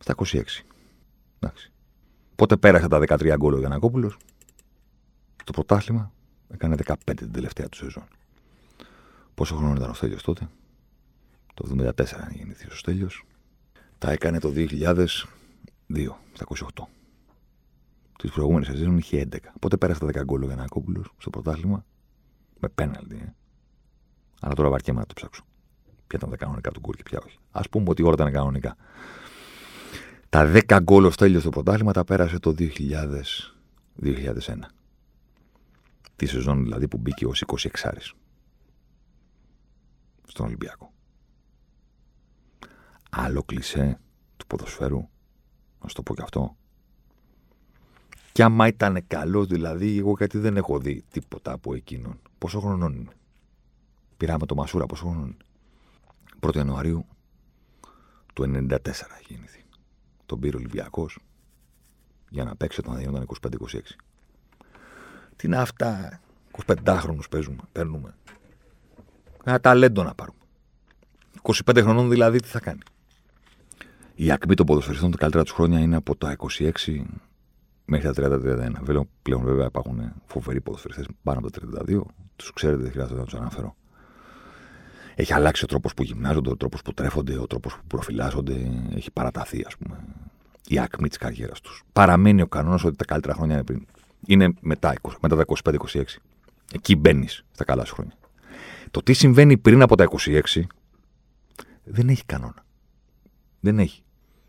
στα 0.00 0.14
26. 0.16 0.42
Εντάξει. 1.38 1.72
Πότε 2.36 2.56
πέρασε 2.56 2.88
τα 2.88 2.98
13 2.98 3.34
γκολ 3.36 3.54
ο 3.54 3.58
Γιανακόπουλο, 3.58 4.12
το 5.44 5.52
πρωτάθλημα 5.52 6.12
έκανε 6.48 6.76
15 6.84 6.94
την 7.16 7.32
τελευταία 7.32 7.68
του 7.68 7.76
σεζόν. 7.76 8.04
Πόσο 9.34 9.56
χρόνο 9.56 9.74
ήταν 9.74 9.90
ο 9.90 9.94
Στέλιος 9.94 10.22
τότε, 10.22 10.48
το 11.54 11.76
74 11.78 11.90
αν 12.12 12.32
γεννηθεί 12.32 12.66
ο 12.66 12.74
Στέλιος. 12.74 13.24
Τα 13.98 14.10
έκανε 14.10 14.38
το 14.38 14.52
2002, 14.54 14.66
στα 16.32 16.46
28. 16.48 16.86
Τις 18.18 18.30
προηγούμενες 18.30 18.68
σεζόν 18.68 18.98
είχε 18.98 19.28
11. 19.32 19.36
Πότε 19.60 19.76
πέρασε 19.76 20.00
τα 20.00 20.06
10 20.06 20.24
γκολ 20.24 20.42
ο 20.42 20.46
Γιανακόπουλο 20.46 21.04
στο 21.18 21.30
πρωτάθλημα, 21.30 21.84
με 22.60 22.68
πέναλτι. 22.68 23.16
Ε. 23.16 23.34
Αλλά 24.40 24.54
τώρα 24.54 24.68
βαρκέμαι 24.68 25.00
να 25.00 25.06
το 25.06 25.14
ψάξω 25.14 25.44
ποια 26.10 26.18
ήταν 26.18 26.30
τα 26.30 26.36
κανονικά 26.36 26.70
του 26.70 26.80
γκολ 26.80 26.94
και 26.94 27.02
ποια 27.02 27.18
όχι. 27.24 27.38
Α 27.50 27.60
πούμε 27.60 27.84
ότι 27.88 28.02
όλα 28.02 28.12
ήταν 28.12 28.32
κανονικά. 28.32 28.76
Τα 30.30 30.52
10 30.68 30.78
γκολ 30.82 31.04
ω 31.04 31.10
τέλειο 31.10 31.40
στο 31.40 31.50
πρωτάθλημα 31.50 31.92
τα 31.92 32.04
πέρασε 32.04 32.38
το 32.38 32.54
2000, 32.58 32.72
2001. 34.02 34.32
Τη 36.16 36.26
σεζόν 36.26 36.62
δηλαδή 36.62 36.88
που 36.88 36.98
μπήκε 36.98 37.26
ως 37.26 37.44
26 37.46 37.68
άρης 37.82 38.12
στον 40.26 40.46
Ολυμπιακό. 40.46 40.92
Άλλο 43.10 43.42
κλισέ 43.42 44.00
του 44.36 44.46
ποδοσφαίρου, 44.46 45.08
να 45.82 45.88
σου 45.88 45.94
το 45.94 46.02
πω 46.02 46.14
και 46.14 46.22
αυτό. 46.22 46.56
Κι 48.32 48.42
άμα 48.42 48.66
ήταν 48.66 49.06
καλός, 49.06 49.46
δηλαδή, 49.46 49.98
εγώ 49.98 50.14
γιατί 50.18 50.38
δεν 50.38 50.56
έχω 50.56 50.78
δει 50.78 51.04
τίποτα 51.10 51.52
από 51.52 51.74
εκείνον. 51.74 52.20
Πόσο 52.38 52.60
χρονών 52.60 52.94
είναι; 52.94 53.12
Πήραμε 54.16 54.46
το 54.46 54.54
Μασούρα, 54.54 54.86
πόσο 54.86 55.04
χρονών 55.06 55.24
είναι; 55.24 55.36
1 56.40 56.54
Ιανουαρίου 56.54 57.06
του 58.34 58.42
1994 58.42 58.78
έχει 58.86 59.26
γεννηθεί. 59.28 59.59
Τον 60.30 60.40
πήρε 60.40 60.56
ο 60.56 60.58
Ολυμπιακός 60.58 61.18
για 62.28 62.44
να 62.44 62.56
παίξει 62.56 62.80
όταν 62.80 63.00
γινόταν 63.00 63.26
25-26. 63.40 63.50
Τι 65.36 65.46
είναι 65.46 65.56
αυτά, 65.56 66.20
25χρονου 66.66 67.18
παίζουμε, 67.30 67.58
παίρνουμε. 67.72 68.14
Ένα 69.44 69.60
ταλέντο 69.60 70.02
να 70.02 70.14
πάρουμε. 70.14 70.38
25 71.42 71.80
χρονών 71.82 72.08
δηλαδή 72.08 72.40
τι 72.40 72.48
θα 72.48 72.60
κάνει. 72.60 72.78
Η 74.14 74.30
ακμή 74.30 74.54
των 74.54 74.66
ποδοσφαιριστών 74.66 75.10
τα 75.10 75.16
καλύτερα 75.16 75.44
τους 75.44 75.52
χρόνια 75.52 75.78
είναι 75.78 75.96
από 75.96 76.16
τα 76.16 76.36
26 76.58 76.70
μέχρι 77.84 78.12
τα 78.12 78.40
30-31. 78.40 79.02
Πλέον 79.22 79.42
βέβαια 79.42 79.66
υπάρχουν 79.66 80.12
φοβεροί 80.26 80.60
ποδοσφαιριστές 80.60 81.06
πάνω 81.22 81.38
από 81.38 81.50
τα 81.50 81.84
32. 81.86 82.00
Τους 82.36 82.52
ξέρετε, 82.52 82.82
δεν 82.82 82.90
χρειάζεται 82.90 83.18
να 83.18 83.24
τους 83.24 83.34
αναφέρω. 83.34 83.76
Έχει 85.14 85.32
αλλάξει 85.32 85.64
ο 85.64 85.66
τρόπος 85.66 85.94
που 85.94 86.02
γυμνάζονται, 86.02 86.50
ο 86.50 86.56
τρόπος 86.56 86.82
που 86.82 86.94
τρέφονται, 86.94 87.38
ο 87.38 87.46
τρόπος 87.46 87.74
που 87.74 87.86
προφυλάσσονται. 87.86 88.70
Έχει 88.94 89.10
παραταθεί, 89.10 89.64
ας 89.66 89.76
πούμε, 89.76 90.04
η 90.68 90.78
άκμη 90.78 91.08
της 91.08 91.18
καριέρας 91.18 91.60
τους. 91.60 91.82
Παραμένει 91.92 92.42
ο 92.42 92.46
κανόνας 92.46 92.84
ότι 92.84 92.96
τα 92.96 93.04
καλύτερα 93.04 93.34
χρόνια 93.34 93.54
είναι 93.54 93.64
πριν. 93.64 93.86
Είναι 94.26 94.54
μετά, 94.60 94.94
μετά 95.20 95.36
τα 95.36 95.42
25-26. 95.42 96.20
Εκεί 96.72 96.96
μπαίνεις 96.96 97.44
στα 97.52 97.64
καλά 97.64 97.84
σου 97.84 97.94
χρόνια. 97.94 98.14
Το 98.90 99.02
τι 99.02 99.12
συμβαίνει 99.12 99.58
πριν 99.58 99.82
από 99.82 99.96
τα 99.96 100.04
26 100.04 100.40
δεν 101.84 102.08
έχει 102.08 102.24
κανόνα. 102.24 102.64
Δεν 103.60 103.78
έχει. 103.78 104.02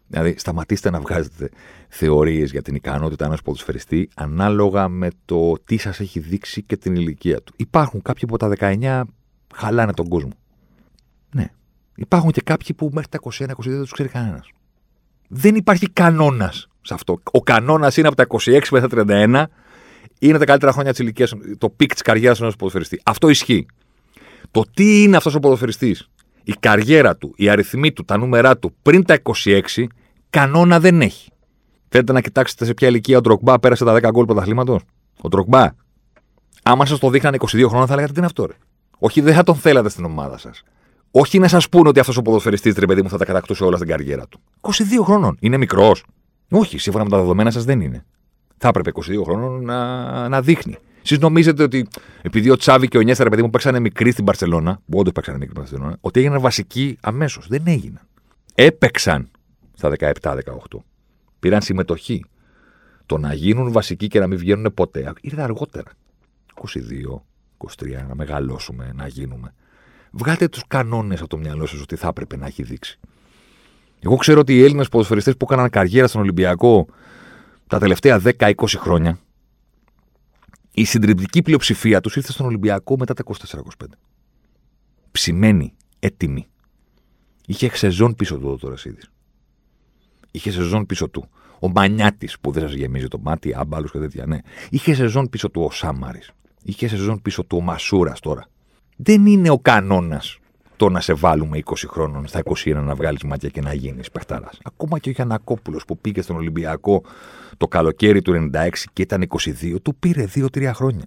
Δηλαδή, 0.07 0.35
σταματήστε 0.37 0.89
να 0.89 0.99
βγάζετε 0.99 1.49
θεωρίες 1.89 2.51
για 2.51 2.61
την 2.61 2.75
ικανότητα 2.75 3.25
ενός 3.25 3.41
ποδοσφαιριστή 3.41 4.09
ανάλογα 4.15 4.87
με 4.87 5.09
το 5.25 5.53
τι 5.65 5.77
σας 5.77 5.99
έχει 5.99 6.19
δείξει 6.19 6.63
και 6.63 6.77
την 6.77 6.95
ηλικία 6.95 7.41
του. 7.41 7.53
Υπάρχουν 7.57 8.01
κάποιοι 8.01 8.23
που 8.27 8.35
από 8.35 8.55
τα 8.55 8.75
19 8.77 9.03
χαλάνε 9.55 9.93
τον 9.93 10.07
κόσμο. 10.07 10.31
Ναι. 11.33 11.45
Υπάρχουν 11.95 12.31
και 12.31 12.41
κάποιοι 12.41 12.75
που 12.75 12.89
μέχρι 12.93 13.09
τα 13.09 13.19
21-22 13.19 13.53
δεν 13.57 13.79
τους 13.79 13.91
ξέρει 13.91 14.09
κανένας. 14.09 14.49
Δεν 15.27 15.55
υπάρχει 15.55 15.89
κανόνας 15.89 16.69
σε 16.81 16.93
αυτό. 16.93 17.19
Ο 17.31 17.41
κανόνας 17.41 17.97
είναι 17.97 18.07
από 18.07 18.15
τα 18.15 18.27
26 18.27 18.61
μέχρι 18.71 18.89
τα 18.89 19.03
31 19.07 19.45
είναι 20.19 20.37
τα 20.37 20.45
καλύτερα 20.45 20.71
χρόνια 20.71 20.91
της 20.91 20.99
ηλικίας, 20.99 21.33
το 21.57 21.69
peak 21.69 21.91
της 21.93 22.01
καριέρας 22.01 22.39
ενός 22.41 22.55
ποδοσφαιριστή. 22.55 23.01
Αυτό 23.03 23.29
ισχύει. 23.29 23.65
Το 24.51 24.63
τι 24.73 25.03
είναι 25.03 25.17
αυτός 25.17 25.35
ο 25.35 25.39
ποδοσφαιριστής, 25.39 26.09
η 26.43 26.53
καριέρα 26.59 27.17
του, 27.17 27.33
οι 27.35 27.49
αριθμοί 27.49 27.91
του, 27.91 28.03
τα 28.03 28.17
νούμερά 28.17 28.57
του 28.57 28.75
πριν 28.81 29.05
τα 29.05 29.19
26, 29.45 29.87
κανόνα 30.29 30.79
δεν 30.79 31.01
έχει. 31.01 31.31
Θέλετε 31.89 32.11
να 32.11 32.21
κοιτάξετε 32.21 32.65
σε 32.65 32.73
ποια 32.73 32.87
ηλικία 32.87 33.17
ο 33.17 33.21
Ντροκμπά 33.21 33.59
πέρασε 33.59 33.85
τα 33.85 33.93
10 33.93 34.09
γκολ 34.11 34.25
πρωταθλήματος; 34.25 34.81
Ο 35.21 35.27
Ντροκμπά. 35.27 35.67
Άμα 36.63 36.85
σας 36.85 36.99
το 36.99 37.09
δείχνανε 37.09 37.37
22 37.39 37.65
χρόνια, 37.67 37.87
θα 37.87 37.95
λέγατε 37.95 38.11
τι 38.11 38.17
είναι 38.17 38.27
αυτό, 38.27 38.45
ρε. 38.45 38.53
Όχι, 38.97 39.21
δεν 39.21 39.33
θα 39.33 39.43
τον 39.43 39.55
θέλατε 39.55 39.89
στην 39.89 40.05
ομάδα 40.05 40.37
σας. 40.37 40.63
Όχι 41.11 41.39
να 41.39 41.47
σας 41.47 41.69
πούνε 41.69 41.89
ότι 41.89 41.99
αυτός 41.99 42.17
ο 42.17 42.21
ποδοσφαιριστής, 42.21 42.75
ρε 42.75 42.85
παιδί 42.85 43.01
μου, 43.01 43.09
θα 43.09 43.17
τα 43.17 43.25
κατακτούσε 43.25 43.63
όλα 43.63 43.75
στην 43.75 43.87
καριέρα 43.87 44.27
του. 44.27 44.41
22 44.61 45.03
χρόνων. 45.03 45.37
Είναι 45.39 45.57
μικρός. 45.57 46.05
Όχι, 46.51 46.77
σύμφωνα 46.77 47.03
με 47.03 47.09
τα 47.09 47.17
δεδομένα 47.17 47.51
σας 47.51 47.63
δεν 47.63 47.81
είναι. 47.81 48.05
Θα 48.57 48.67
έπρεπε 48.67 48.91
22 48.95 49.23
χρόνων 49.23 49.63
να, 49.63 50.29
να 50.29 50.41
δείχνει. 50.41 50.77
Εσείς 51.03 51.19
νομίζετε 51.19 51.63
ότι 51.63 51.87
επειδή 52.21 52.49
ο 52.49 52.55
Τσάβη 52.55 52.87
και 52.87 52.97
ο 52.97 53.01
Νιέστα, 53.01 53.23
ρε 53.23 53.29
παιδί 53.29 53.41
μου, 53.41 53.49
παίξανε 53.49 53.79
μικροί 53.79 54.11
στην 54.11 54.25
Παρσελώνα, 54.25 54.81
που 54.89 54.99
όντως 54.99 55.13
παίξανε 55.13 55.37
μικροί 55.37 55.53
στην 55.53 55.63
Παρσελώνα, 55.63 55.97
ότι 56.01 56.19
έγιναν 56.19 56.39
βασικοί 56.39 56.97
αμέσως. 57.01 57.47
Δεν 57.47 57.61
έγιναν. 57.65 58.07
Έπαιξαν 58.55 59.29
στα 59.73 59.91
17-18. 60.21 60.39
Πήραν 61.39 61.61
συμμετοχή. 61.61 62.25
Το 63.05 63.17
να 63.17 63.33
γίνουν 63.33 63.71
βασικοί 63.71 64.07
και 64.07 64.19
να 64.19 64.27
μην 64.27 64.37
βγαίνουν 64.37 64.73
ποτέ 64.73 65.13
ήρθε 65.21 65.41
αργότερα. 65.41 65.91
22, 66.55 67.21
23, 67.57 68.07
να 68.07 68.15
μεγαλώσουμε, 68.15 68.91
να 68.95 69.07
γίνουμε. 69.07 69.53
Βγάλτε 70.11 70.47
τους 70.47 70.63
κανόνες 70.67 71.19
από 71.19 71.29
το 71.29 71.37
μυαλό 71.37 71.65
σας 71.65 71.81
ότι 71.81 71.95
θα 71.95 72.07
έπρεπε 72.07 72.37
να 72.37 72.45
έχει 72.45 72.63
δείξει. 72.63 72.99
Εγώ 73.99 74.15
ξέρω 74.15 74.39
ότι 74.39 74.55
οι 74.55 74.63
Έλληνες 74.63 74.89
ποδοσφαιριστές 74.89 75.37
που 75.37 75.45
έκαναν 75.49 75.69
καριέρα 75.69 76.07
στον 76.07 76.21
Ολυμπιακό 76.21 76.87
τα 77.67 77.79
τελευταία 77.79 78.21
10-20 78.37 78.53
χρόνια, 78.77 79.19
η 80.73 80.83
συντριπτική 80.83 81.41
πλειοψηφία 81.41 82.01
τους 82.01 82.15
ήρθε 82.15 82.31
στον 82.31 82.45
Ολυμπιακό 82.45 82.97
μετά 82.97 83.13
τα 83.13 83.23
24-25. 83.25 83.85
Ψημένη, 85.11 85.73
έτοιμη. 85.99 86.47
Είχε 87.45 87.75
σεζόν 87.75 88.15
πίσω 88.15 88.37
του 88.37 88.49
ο 88.49 88.57
Τωρασίδη. 88.57 89.01
Είχε 90.31 90.51
σεζόν 90.51 90.85
πίσω 90.85 91.09
του. 91.09 91.29
Ο 91.59 91.69
Μανιάτης 91.69 92.39
που 92.39 92.51
δεν 92.51 92.63
σας 92.63 92.73
γεμίζει 92.73 93.07
το 93.07 93.19
μάτι, 93.19 93.53
άμπαλους 93.55 93.91
και 93.91 93.99
τέτοια, 93.99 94.25
ναι. 94.25 94.37
Είχε 94.69 94.93
σεζόν 94.93 95.29
πίσω 95.29 95.49
του 95.49 95.61
ο 95.61 95.71
Σάμαρης. 95.71 96.31
Είχε 96.63 96.87
σεζόν 96.87 97.21
πίσω 97.21 97.43
του 97.43 97.57
ο 97.57 97.61
Μασούρας 97.61 98.19
τώρα. 98.19 98.45
Δεν 99.03 99.25
είναι 99.25 99.49
ο 99.49 99.59
κανόνας 99.59 100.39
το 100.75 100.89
να 100.89 100.99
σε 100.99 101.13
βάλουμε 101.13 101.59
20 101.63 101.73
χρόνων 101.87 102.27
στα 102.27 102.41
21 102.43 102.81
να 102.83 102.95
βγάλεις 102.95 103.23
μάτια 103.23 103.49
και 103.49 103.61
να 103.61 103.73
γίνεις 103.73 104.11
παιχτάρας. 104.11 104.59
Ακόμα 104.63 104.99
και 104.99 105.09
ο 105.09 105.11
Γιανακόπουλος 105.11 105.85
που 105.85 105.97
πήγε 105.97 106.21
στον 106.21 106.35
Ολυμπιακό 106.35 107.03
το 107.57 107.67
καλοκαίρι 107.67 108.21
του 108.21 108.49
96 108.53 108.69
και 108.93 109.01
ήταν 109.01 109.27
22, 109.27 109.81
του 109.81 109.95
πήρε 109.95 110.27
2-3 110.35 110.71
χρόνια. 110.73 111.05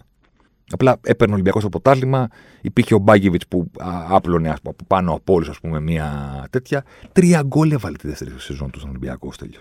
Απλά 0.71 0.97
έπαιρνε 1.03 1.33
ο 1.33 1.35
Ολυμπιακός 1.35 1.61
στο 1.63 1.71
ποτάλημα, 1.71 2.29
υπήρχε 2.61 2.95
ο 2.95 2.99
Μπάγκεβιτς 2.99 3.47
που 3.49 3.71
άπλωνε 4.09 4.51
από 4.51 4.75
πάνω 4.87 5.13
από 5.13 5.33
όλους, 5.33 5.49
ας 5.49 5.61
πούμε, 5.61 5.81
μία 5.81 6.47
τέτοια. 6.51 6.85
Τρία 7.13 7.43
γκολ 7.43 7.71
έβαλε 7.71 7.97
τη 7.97 8.09
δεύτερη 8.09 8.31
σεζόν 8.37 8.71
του 8.71 8.79
στον 8.79 8.91
Ολυμπιακό 8.91 9.33
τέλειο. 9.39 9.61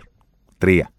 Τρία. 0.58 0.90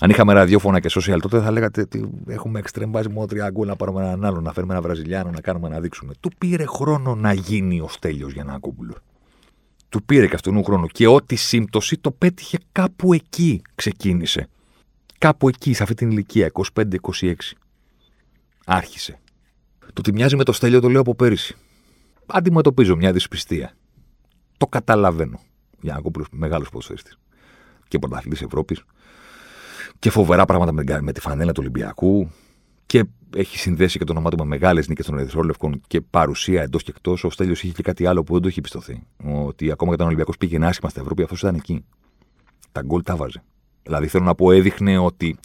Αν 0.00 0.10
είχαμε 0.10 0.32
ραδιόφωνα 0.32 0.80
και 0.80 0.90
social 0.92 1.18
τότε 1.20 1.40
θα 1.40 1.50
λέγατε 1.50 1.80
ότι 1.80 2.10
έχουμε 2.26 2.58
εξτρέμ 2.58 2.90
βάζει 2.90 3.08
μόνο 3.08 3.26
τρία 3.26 3.50
γκολ 3.50 3.66
να 3.66 3.76
πάρουμε 3.76 4.02
έναν 4.02 4.24
άλλο, 4.24 4.40
να 4.40 4.52
φέρουμε 4.52 4.72
ένα 4.72 4.82
Βραζιλιάνο, 4.82 5.30
να 5.30 5.40
κάνουμε 5.40 5.68
να 5.68 5.80
δείξουμε. 5.80 6.12
Του 6.20 6.30
πήρε 6.38 6.66
χρόνο 6.66 7.14
να 7.14 7.32
γίνει 7.32 7.80
ο 7.80 7.88
Στέλιος 7.88 8.32
για 8.32 8.44
να 8.44 8.58
κόμπουλο. 8.58 8.94
Του 9.88 10.02
πήρε 10.02 10.26
και 10.26 10.34
αυτόν 10.34 10.64
χρόνο. 10.64 10.86
Και 10.86 11.06
ό,τι 11.06 11.36
σύμπτωση 11.36 11.98
το 11.98 12.10
πέτυχε 12.10 12.58
κάπου 12.72 13.12
εκεί 13.12 13.62
ξεκίνησε. 13.74 14.48
Κάπου 15.18 15.48
εκεί, 15.48 15.72
σε 15.72 15.82
αυτή 15.82 15.94
την 15.94 16.10
ηλικία, 16.10 16.50
25-26. 16.74 17.34
Άρχισε. 18.66 19.18
Το 19.78 19.92
ότι 19.98 20.12
μοιάζει 20.12 20.36
με 20.36 20.44
το 20.44 20.52
Στέλιο 20.52 20.80
το 20.80 20.88
λέω 20.88 21.00
από 21.00 21.14
πέρυσι. 21.14 21.54
Αντιμετωπίζω 22.26 22.96
μια 22.96 23.12
δυσπιστία. 23.12 23.76
Το 24.56 24.66
καταλαβαίνω. 24.66 25.40
Για 25.80 25.94
να 25.94 26.00
κόμπουλο 26.00 26.26
μεγάλος 26.30 26.68
ποδοσφαιριστής. 26.68 27.18
Και 27.88 27.98
πρωταθλητής 27.98 28.42
Ευρώπης 28.42 28.82
και 29.98 30.10
φοβερά 30.10 30.44
πράγματα 30.44 30.72
με, 30.72 31.00
με 31.00 31.12
τη 31.12 31.20
φανέλα 31.20 31.52
του 31.52 31.60
Ολυμπιακού 31.60 32.30
και 32.86 33.04
έχει 33.36 33.58
συνδέσει 33.58 33.98
και 33.98 34.04
το 34.04 34.12
όνομά 34.12 34.30
του 34.30 34.36
με 34.36 34.44
μεγάλες 34.44 34.88
νίκες 34.88 35.06
των 35.06 35.18
Ερυθρόλευκων 35.18 35.80
και 35.86 36.00
παρουσία 36.00 36.62
εντός 36.62 36.82
και 36.82 36.90
εκτός. 36.94 37.24
Ο 37.24 37.30
Στέλιος 37.30 37.62
είχε 37.62 37.72
και 37.72 37.82
κάτι 37.82 38.06
άλλο 38.06 38.22
που 38.22 38.32
δεν 38.32 38.42
το 38.42 38.48
έχει 38.48 38.60
πιστωθεί. 38.60 39.02
Ότι 39.24 39.70
ακόμα 39.70 39.88
και 39.88 39.94
όταν 39.94 40.04
ο 40.04 40.06
Ολυμπιακός 40.06 40.36
πήγαινε 40.36 40.66
άσχημα 40.66 40.90
στην 40.90 41.02
Ευρώπη, 41.02 41.22
αυτός 41.22 41.40
ήταν 41.40 41.54
εκεί. 41.54 41.84
Τα 42.72 42.82
γκολ 42.82 43.02
τα 43.02 43.16
βάζε. 43.16 43.42
Δηλαδή 43.82 44.06
θέλω 44.06 44.24
να 44.24 44.34
πω, 44.34 44.50
έδειχνε 44.50 44.98
ότι 44.98 45.36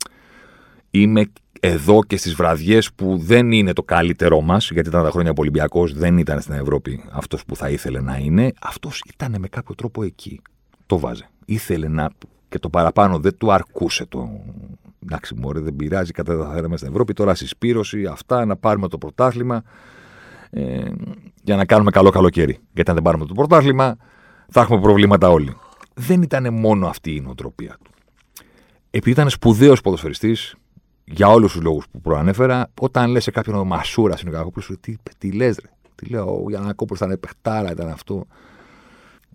είμαι 0.91 1.25
εδώ 1.59 2.03
και 2.03 2.17
στις 2.17 2.33
βραδιές 2.33 2.93
που 2.93 3.17
δεν 3.17 3.51
είναι 3.51 3.73
το 3.73 3.83
καλύτερό 3.83 4.41
μας, 4.41 4.71
γιατί 4.71 4.89
ήταν 4.89 5.03
τα 5.03 5.09
χρόνια 5.09 5.29
που 5.29 5.37
ο 5.39 5.41
Ολυμπιακός 5.41 5.93
δεν 5.93 6.17
ήταν 6.17 6.41
στην 6.41 6.53
Ευρώπη 6.53 7.03
αυτός 7.11 7.45
που 7.45 7.55
θα 7.55 7.69
ήθελε 7.69 8.01
να 8.01 8.17
είναι. 8.17 8.51
Αυτός 8.61 9.03
ήταν 9.13 9.35
με 9.39 9.47
κάποιο 9.47 9.75
τρόπο 9.75 10.03
εκεί. 10.03 10.41
Το 10.85 10.99
βάζε. 10.99 11.29
Ήθελε 11.45 11.87
να 11.87 12.09
και 12.51 12.59
το 12.59 12.69
παραπάνω 12.69 13.19
δεν 13.19 13.37
του 13.37 13.51
αρκούσε 13.51 14.05
το. 14.05 14.29
Εντάξει, 15.03 15.35
μωρέ, 15.35 15.59
δεν 15.59 15.75
πειράζει, 15.75 16.11
κατά 16.11 16.37
τα 16.37 16.51
θέλαμε 16.53 16.77
στην 16.77 16.89
Ευρώπη. 16.89 17.13
Τώρα 17.13 17.35
συσπήρωση, 17.35 18.05
αυτά, 18.05 18.45
να 18.45 18.55
πάρουμε 18.55 18.87
το 18.87 18.97
πρωτάθλημα 18.97 19.63
ε, 20.49 20.91
για 21.43 21.55
να 21.55 21.65
κάνουμε 21.65 21.91
καλό 21.91 22.09
καλοκαίρι. 22.09 22.59
Γιατί 22.73 22.89
αν 22.89 22.95
δεν 22.95 23.03
πάρουμε 23.03 23.25
το 23.25 23.33
πρωτάθλημα, 23.33 23.97
θα 24.49 24.61
έχουμε 24.61 24.81
προβλήματα 24.81 25.29
όλοι. 25.29 25.55
Δεν 25.93 26.21
ήταν 26.21 26.53
μόνο 26.53 26.87
αυτή 26.87 27.15
η 27.15 27.21
νοοτροπία 27.21 27.77
του. 27.83 27.91
Επειδή 28.89 29.11
ήταν 29.11 29.29
σπουδαίος 29.29 29.81
ποδοσφαιριστής, 29.81 30.55
για 31.03 31.27
όλους 31.27 31.51
τους 31.51 31.61
λόγους 31.61 31.85
που 31.91 32.01
προανέφερα, 32.01 32.71
όταν 32.81 33.09
λες 33.09 33.23
σε 33.23 33.31
κάποιον 33.31 33.55
ο 33.55 33.63
Μασούρα 33.63 34.17
είναι 34.25 34.37
ο 34.37 34.61
σου 34.61 34.79
τι, 34.79 34.95
τι 35.17 35.31
λες, 35.31 35.59
ρε; 35.61 35.69
Τι 35.95 36.05
λέω, 36.05 36.45
για 36.47 36.59
να 36.59 36.73
κόψω 36.73 37.05
ήταν 37.05 37.19
παιχτάρα, 37.19 37.71
ήταν 37.71 37.89
αυτό. 37.89 38.25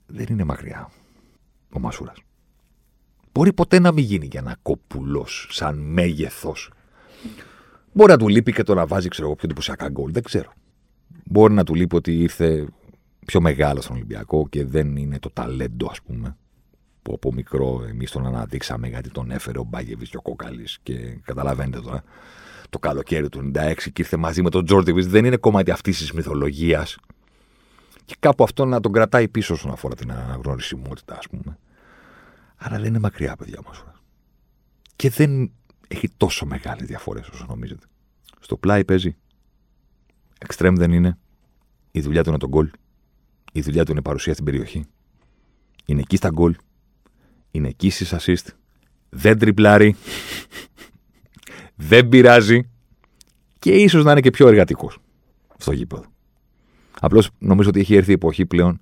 Δεν 0.07 0.27
είναι 0.31 0.45
μακριά 0.45 0.91
ο 1.73 1.79
Μασούρας. 1.79 2.17
Μπορεί 3.37 3.53
ποτέ 3.53 3.79
να 3.79 3.93
μην 3.93 4.05
γίνει 4.05 4.27
για 4.27 4.41
ένα 4.41 4.57
κόπουλο 4.63 5.27
σαν 5.49 5.79
μέγεθος. 5.79 6.71
Μπορεί 7.93 8.11
να 8.11 8.19
του 8.19 8.29
λείπει 8.29 8.53
και 8.53 8.63
το 8.63 8.75
να 8.75 8.87
βάζει 8.87 9.09
ξέρω, 9.09 9.29
πιο 9.29 9.41
εντυπωσιακά 9.45 9.89
γκολ. 9.89 10.13
Δεν 10.13 10.23
ξέρω. 10.23 10.53
Μπορεί 11.25 11.53
να 11.55 11.65
του 11.65 11.75
λείπει 11.75 11.97
ότι 11.97 12.19
ήρθε 12.19 12.67
πιο 13.27 13.41
μεγάλο 13.41 13.81
στον 13.81 13.97
Ολυμπιακό 13.97 14.49
και 14.49 14.65
δεν 14.65 14.97
είναι 14.97 15.19
το 15.19 15.31
ταλέντο, 15.31 15.87
ας 15.91 16.03
πούμε. 16.03 16.37
Που 17.03 17.13
από 17.15 17.33
μικρό 17.33 17.85
εμείς 17.89 18.11
τον 18.11 18.27
αναδείξαμε 18.27 18.89
γιατί 18.89 19.11
τον 19.11 19.31
έφερε 19.31 19.59
ο 19.59 19.65
Μπάγεβι 19.65 20.09
και 20.09 20.17
ο 20.17 20.23
Κόκαλης. 20.23 20.79
Και 20.83 20.95
καταλαβαίνετε 21.23 21.81
τώρα. 21.81 22.03
Το 22.71 22.79
καλοκαίρι 22.79 23.29
του 23.29 23.51
96 23.55 23.75
και 23.93 24.03
ήρθε 24.03 24.17
μαζί 24.17 24.43
με 24.43 24.51
τον 24.51 24.65
Τζόρτεβι. 24.65 25.03
Δεν 25.03 25.25
είναι 25.25 25.37
κομμάτι 25.37 25.71
αυτής 25.71 25.99
της 25.99 26.13
μυθολογίας. 26.13 26.97
Και 28.05 28.17
κάπου 28.19 28.45
αυτό 28.45 28.65
να 28.65 28.81
τον 28.81 28.93
κρατάει 28.93 29.29
πίσω 29.29 29.55
όσον 29.55 29.71
αφορά 29.71 29.95
την 29.95 30.13
αναγνωρισιμότητα, 30.13 31.17
ας 31.19 31.29
πούμε. 31.29 31.59
Άρα 32.57 32.79
δεν 32.79 32.87
είναι 32.87 32.99
μακριά, 32.99 33.37
παιδιά 33.37 33.61
μας. 33.67 33.85
Και 34.97 35.11
δεν 35.11 35.53
έχει 35.89 36.09
τόσο 36.17 36.47
μεγάλες 36.47 36.87
διαφορές 36.87 37.29
όσο 37.29 37.47
νομίζετε. 37.49 37.87
Στο 38.41 38.57
πλάι 38.57 38.85
παίζει. 38.85 39.17
Εξτρέμ 40.39 40.75
δεν 40.75 40.93
είναι. 40.93 41.19
Η 41.91 42.01
δουλειά 42.01 42.23
του 42.23 42.29
είναι 42.29 42.39
το 42.39 42.49
γκολ. 42.49 42.71
Η 43.53 43.61
δουλειά 43.61 43.85
του 43.85 43.91
είναι 43.91 44.03
παρουσία 44.03 44.33
στην 44.33 44.45
περιοχή. 44.45 44.85
Είναι 45.87 46.01
εκεί 46.01 46.17
στα 46.17 46.29
γκολ. 46.29 46.57
Είναι 47.51 47.69
εκεί 47.69 47.91
στις 47.91 48.15
assist. 48.15 48.49
Δεν 49.09 49.39
τριπλάρει. 49.39 49.97
δεν 51.75 52.09
πειράζει. 52.09 52.71
Και 53.59 53.71
ίσως 53.71 54.05
να 54.05 54.11
είναι 54.11 54.21
και 54.21 54.31
πιο 54.31 54.49
εργατικός 54.49 54.99
στο 55.59 55.73
γήπεδο. 55.73 56.05
Απλώς 57.01 57.31
νομίζω 57.39 57.69
ότι 57.69 57.81
έχει 57.81 57.95
έρθει 57.95 58.11
η 58.11 58.15
εποχή 58.15 58.47
πλέον 58.47 58.81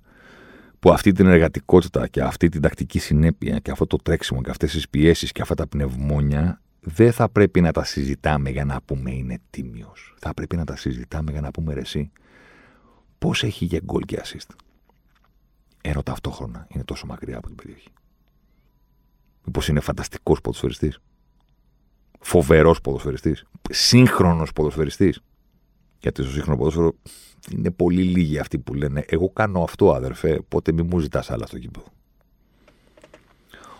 που 0.85 0.91
αυτή 0.91 1.11
την 1.11 1.27
εργατικότητα 1.27 2.07
και 2.07 2.21
αυτή 2.21 2.49
την 2.49 2.61
τακτική 2.61 2.99
συνέπεια 2.99 3.59
και 3.59 3.71
αυτό 3.71 3.87
το 3.87 3.97
τρέξιμο 3.97 4.41
και 4.41 4.49
αυτές 4.49 4.71
τις 4.71 4.89
πιέσεις 4.89 5.31
και 5.31 5.41
αυτά 5.41 5.55
τα 5.55 5.67
πνευμόνια 5.67 6.61
δεν 6.79 7.11
θα 7.11 7.29
πρέπει 7.29 7.61
να 7.61 7.71
τα 7.71 7.83
συζητάμε 7.83 8.49
για 8.49 8.65
να 8.65 8.81
πούμε 8.81 9.11
είναι 9.11 9.39
τίμιος. 9.49 10.15
Θα 10.19 10.33
πρέπει 10.33 10.55
να 10.55 10.65
τα 10.65 10.75
συζητάμε 10.75 11.31
για 11.31 11.41
να 11.41 11.51
πούμε 11.51 11.73
ρε 11.73 11.79
εσύ 11.79 12.11
πώς 13.17 13.43
έχει 13.43 13.65
για 13.65 13.79
γκολ 13.83 14.01
και 14.01 14.21
assist. 14.23 14.55
Ενώ 15.81 16.03
ταυτόχρονα 16.03 16.67
είναι 16.69 16.83
τόσο 16.83 17.05
μακριά 17.05 17.37
από 17.37 17.47
την 17.47 17.55
περιοχή. 17.55 17.89
Μήπως 19.45 19.67
είναι 19.67 19.79
φανταστικός 19.79 20.41
ποδοσφαιριστής. 20.41 20.99
Φοβερός 22.19 22.81
ποδοσφαιριστής. 22.81 23.43
Σύγχρονος 23.69 24.53
ποδοσφαιριστής. 24.53 25.21
Γιατί 26.05 26.23
στο 26.23 26.31
σύγχρονο 26.31 26.57
ποδόσφαιρο 26.57 26.93
είναι 27.51 27.71
πολύ 27.71 28.03
λίγοι 28.03 28.39
αυτοί 28.39 28.59
που 28.59 28.73
λένε 28.73 29.05
Εγώ 29.07 29.29
κάνω 29.29 29.63
αυτό, 29.63 29.93
αδερφέ, 29.93 30.41
πότε 30.47 30.71
μη 30.71 30.81
μου 30.81 30.99
ζητάς 30.99 31.31
άλλα 31.31 31.45
στο 31.45 31.59
κήπο. 31.59 31.83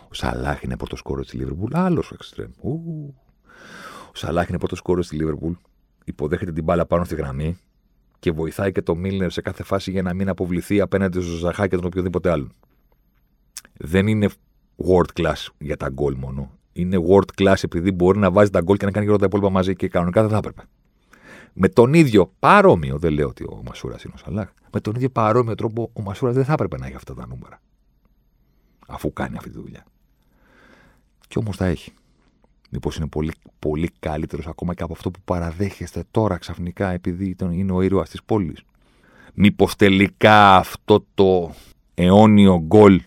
Ο 0.08 0.14
Σαλάχ 0.14 0.62
είναι 0.62 0.76
πρώτος 0.76 1.02
κόρος 1.02 1.26
στη 1.26 1.36
Λίβερπουλ. 1.36 1.70
Άλλος 1.74 2.10
εξτρέμ. 2.10 2.50
Ο 2.60 4.12
Σαλάχ 4.12 4.48
είναι 4.48 4.58
πρώτος 4.58 4.80
κόρος 4.80 5.06
στη 5.06 5.16
Λίβερπουλ. 5.16 5.52
Υποδέχεται 6.04 6.52
την 6.52 6.64
μπάλα 6.64 6.86
πάνω 6.86 7.04
στη 7.04 7.14
γραμμή 7.14 7.58
και 8.18 8.30
βοηθάει 8.30 8.72
και 8.72 8.82
το 8.82 8.96
Μίλνερ 8.96 9.30
σε 9.30 9.40
κάθε 9.40 9.62
φάση 9.62 9.90
για 9.90 10.02
να 10.02 10.14
μην 10.14 10.28
αποβληθεί 10.28 10.80
απέναντι 10.80 11.20
στο 11.20 11.36
Ζαχά 11.36 11.66
και 11.66 11.76
τον 11.76 11.84
οποιοδήποτε 11.84 12.30
άλλον. 12.30 12.52
Δεν 13.72 14.06
είναι 14.06 14.28
world 14.86 15.20
class 15.20 15.46
για 15.58 15.76
τα 15.76 15.88
γκολ 15.88 16.14
μόνο. 16.14 16.50
Είναι 16.72 16.98
world 17.08 17.42
class 17.42 17.62
επειδή 17.62 17.92
μπορεί 17.92 18.18
να 18.18 18.30
βάζει 18.30 18.50
τα 18.50 18.60
γκολ 18.60 18.76
και 18.76 18.84
να 18.84 18.90
κάνει 18.90 19.04
και 19.04 19.10
όλα 19.10 19.20
τα 19.20 19.26
υπόλοιπα 19.26 19.50
μαζί 19.50 19.76
και 19.76 19.88
κανονικά 19.88 20.20
δεν 20.20 20.30
θα 20.30 20.36
έπρεπε 20.36 20.62
με 21.58 21.68
τον 21.68 21.94
ίδιο 21.94 22.32
παρόμοιο, 22.38 22.98
δεν 22.98 23.12
λέω 23.12 23.28
ότι 23.28 23.44
ο 23.44 23.62
Μασούρας 23.66 24.04
είναι 24.04 24.12
ο 24.16 24.18
Σαλάχ, 24.18 24.48
με 24.72 24.80
τον 24.80 24.94
ίδιο 24.94 25.10
παρόμοιο 25.10 25.54
τρόπο 25.54 25.90
ο 25.92 26.02
Μασούρας 26.02 26.34
δεν 26.34 26.44
θα 26.44 26.52
έπρεπε 26.52 26.78
να 26.78 26.86
έχει 26.86 26.94
αυτά 26.94 27.14
τα 27.14 27.26
νούμερα. 27.26 27.60
Αφού 28.86 29.12
κάνει 29.12 29.36
αυτή 29.36 29.50
τη 29.50 29.58
δουλειά. 29.58 29.84
Κι 31.28 31.38
όμως 31.38 31.56
τα 31.56 31.66
έχει. 31.66 31.92
Μήπως 32.70 32.96
είναι 32.96 33.06
πολύ, 33.06 33.32
πολύ 33.58 33.90
καλύτερος 33.98 34.46
ακόμα 34.46 34.74
και 34.74 34.82
από 34.82 34.92
αυτό 34.92 35.10
που 35.10 35.20
παραδέχεστε 35.24 36.04
τώρα 36.10 36.36
ξαφνικά 36.36 36.90
επειδή 36.90 37.36
είναι 37.50 37.72
ο 37.72 37.82
ήρωας 37.82 38.10
της 38.10 38.22
πόλης. 38.22 38.62
Μήπως 39.34 39.76
τελικά 39.76 40.56
αυτό 40.56 41.06
το 41.14 41.54
αιώνιο 41.94 42.60
γκολ 42.60 43.02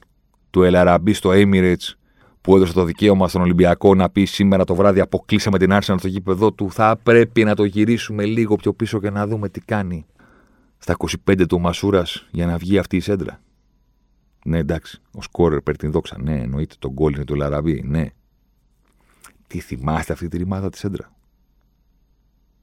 του 0.50 0.64
Ελαραμπή 0.64 1.14
στο 1.14 1.30
Emirates 1.34 1.94
που 2.42 2.56
έδωσε 2.56 2.74
το 2.74 2.84
δικαίωμα 2.84 3.28
στον 3.28 3.42
Ολυμπιακό 3.42 3.96
να 3.96 4.10
πει 4.10 4.26
σήμερα 4.26 4.64
το 4.64 4.76
βράδυ 4.76 5.00
αποκλείσαμε 5.00 5.58
την 5.58 5.70
Arsenal 5.72 5.96
στο 5.98 6.08
γήπεδο 6.08 6.52
του, 6.52 6.72
θα 6.72 7.00
πρέπει 7.04 7.44
να 7.44 7.56
το 7.56 7.64
γυρίσουμε 7.64 8.26
λίγο 8.26 8.56
πιο 8.56 8.74
πίσω 8.74 9.00
και 9.00 9.10
να 9.10 9.28
δούμε 9.28 9.50
τι 9.50 9.60
κάνει 9.60 10.06
στα 10.78 10.96
25 11.28 11.46
του 11.48 11.60
Μασούρας 11.60 12.28
για 12.32 12.46
να 12.46 12.58
βγει 12.58 12.78
αυτή 12.78 12.96
η 12.96 13.00
σέντρα. 13.00 13.42
Ναι, 14.46 14.58
εντάξει. 14.58 15.02
Ο 15.12 15.22
σκόρερ 15.22 15.62
παίρνει 15.62 15.80
την 15.80 15.92
δόξα. 15.92 16.18
Ναι, 16.22 16.40
εννοείται 16.40 16.76
το 16.80 16.92
γκολ 16.92 17.14
είναι 17.14 17.24
του 17.24 17.36
Λαραμπή. 17.36 17.84
Ναι. 17.86 18.10
Τι 19.48 19.60
θυμάστε 19.60 20.14
αυτή 20.14 20.28
τη 20.28 20.38
ρημάδα 20.38 20.70
τη 20.70 20.78
σέντρα; 20.78 21.12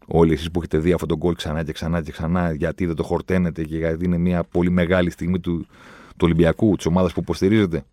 Όλοι 0.07 0.33
εσείς 0.33 0.51
που 0.51 0.59
έχετε 0.59 0.79
δει 0.79 0.93
αυτό 0.93 1.07
το 1.07 1.17
γκολ 1.17 1.35
ξανά 1.35 1.65
και 1.65 1.73
ξανά 1.73 2.03
και 2.03 2.11
ξανά, 2.11 2.53
γιατί 2.53 2.87
δεν 2.87 2.95
το 2.95 3.03
χορταίνετε 3.03 3.65
και 3.65 3.77
γιατί 3.77 4.05
είναι 4.05 4.19
μια 4.19 4.45
πολύ 4.45 4.71
μεγάλη 4.71 5.11
στιγμή 5.11 5.41
του, 5.41 5.67
του 6.09 6.23
Ολυμπιακού, 6.23 6.77
της 6.77 6.87
ομάδας 6.87 7.12
που 7.12 7.21
υποστηρίζετε. 7.21 7.85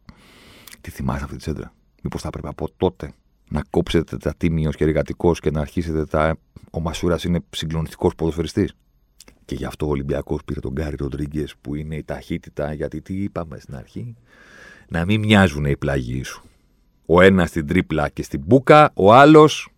Τι 0.84 0.92
θυμάστε 0.92 1.24
αυτή 1.24 1.36
τη 1.38 1.44
σέντρα; 1.44 1.74
Μήπως 2.04 2.22
θα 2.22 2.28
έπρεπε 2.28 2.48
από 2.48 2.68
τότε 2.78 3.14
να 3.50 3.64
κόψετε 3.70 4.18
τα 4.18 4.34
τίμιο 4.38 4.72
και 4.72 4.84
εργατικό 4.84 5.34
και 5.34 5.52
να 5.52 5.62
αρχίσετε 5.62 6.06
τα. 6.06 6.38
Ο 6.72 6.80
Μασούρας 6.80 7.24
είναι 7.24 7.40
συγκλονιστικός 7.50 8.16
ποδοσφαιριστής; 8.16 8.76
Και 9.46 9.56
γι' 9.56 9.66
αυτό 9.66 9.86
ο 9.86 9.90
Ολυμπιακός 9.90 10.44
πήρε 10.46 10.60
τον 10.60 10.72
Γκάρι 10.72 10.96
Ροντρίγκες 10.96 11.56
που 11.62 11.76
είναι 11.76 11.96
η 11.96 12.04
ταχύτητα, 12.04 12.74
γιατί 12.74 13.02
τι 13.02 13.14
είπαμε 13.24 13.60
στην 13.60 13.76
αρχή, 13.76 14.16
να 14.90 15.06
μην 15.06 15.20
μοιάζουν 15.20 15.66
οι 15.66 15.78
πλάγιοι 15.78 16.24
σου. 16.24 16.44
Ο 17.06 17.22
ένας 17.22 17.50
στην 17.50 17.68
τρίπλα 17.68 18.10
και 18.10 18.24
στην 18.24 18.44
μπουκα, 18.46 18.92
ο 18.94 19.14
άλλος 19.14 19.70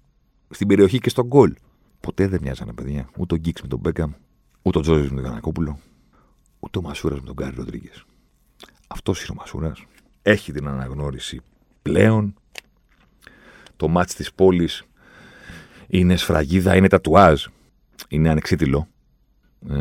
στην 0.49 0.67
περιοχή 0.67 0.99
και 0.99 1.09
στον 1.09 1.25
γκολ. 1.25 1.55
Ποτέ 1.99 2.27
δεν 2.27 2.39
μοιάζανε, 2.41 2.73
παιδιά. 2.73 3.09
Ούτε 3.17 3.33
ο 3.33 3.37
Γκίξ 3.37 3.61
με 3.61 3.67
τον 3.67 3.79
Μπέκαμ, 3.79 4.11
ούτε 4.61 4.77
ο 4.77 4.81
Τζόζε 4.81 5.01
με 5.01 5.09
τον 5.09 5.19
Γανακόπουλο, 5.19 5.79
ούτε 6.59 6.77
ο 6.77 6.81
Μασούρας 6.81 7.19
με 7.19 7.25
τον 7.25 7.35
Γκάρι 7.35 7.55
Ροντρίγκες. 7.55 8.05
Αυτός 8.87 9.19
είναι 9.19 9.29
ο 9.31 9.35
Μασούρας. 9.35 9.85
Έχει 10.27 10.51
την 10.51 10.67
αναγνώριση 10.67 11.41
πλέον. 11.81 12.33
Το 13.75 13.87
μάτς 13.87 14.15
της 14.15 14.33
πόλης 14.33 14.83
είναι 15.87 16.15
σφραγίδα, 16.15 16.75
είναι 16.75 16.87
τατουάζ. 16.87 17.45
Είναι 18.07 18.29
ανεξίτηλο. 18.29 18.87
Ε, 19.69 19.75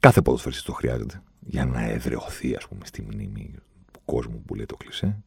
κάθε 0.00 0.22
ποδοσφαιριστής 0.22 0.64
το 0.64 0.72
χρειάζεται 0.72 1.22
για 1.40 1.64
να 1.64 1.90
εδρεωθεί 1.90 2.54
ας 2.54 2.68
πούμε 2.68 2.80
στη 2.84 3.02
μνήμη 3.02 3.54
του 3.92 4.00
κόσμου 4.04 4.42
που 4.46 4.54
λέει 4.54 4.66
το 4.66 4.76
κλισέ. 4.76 5.22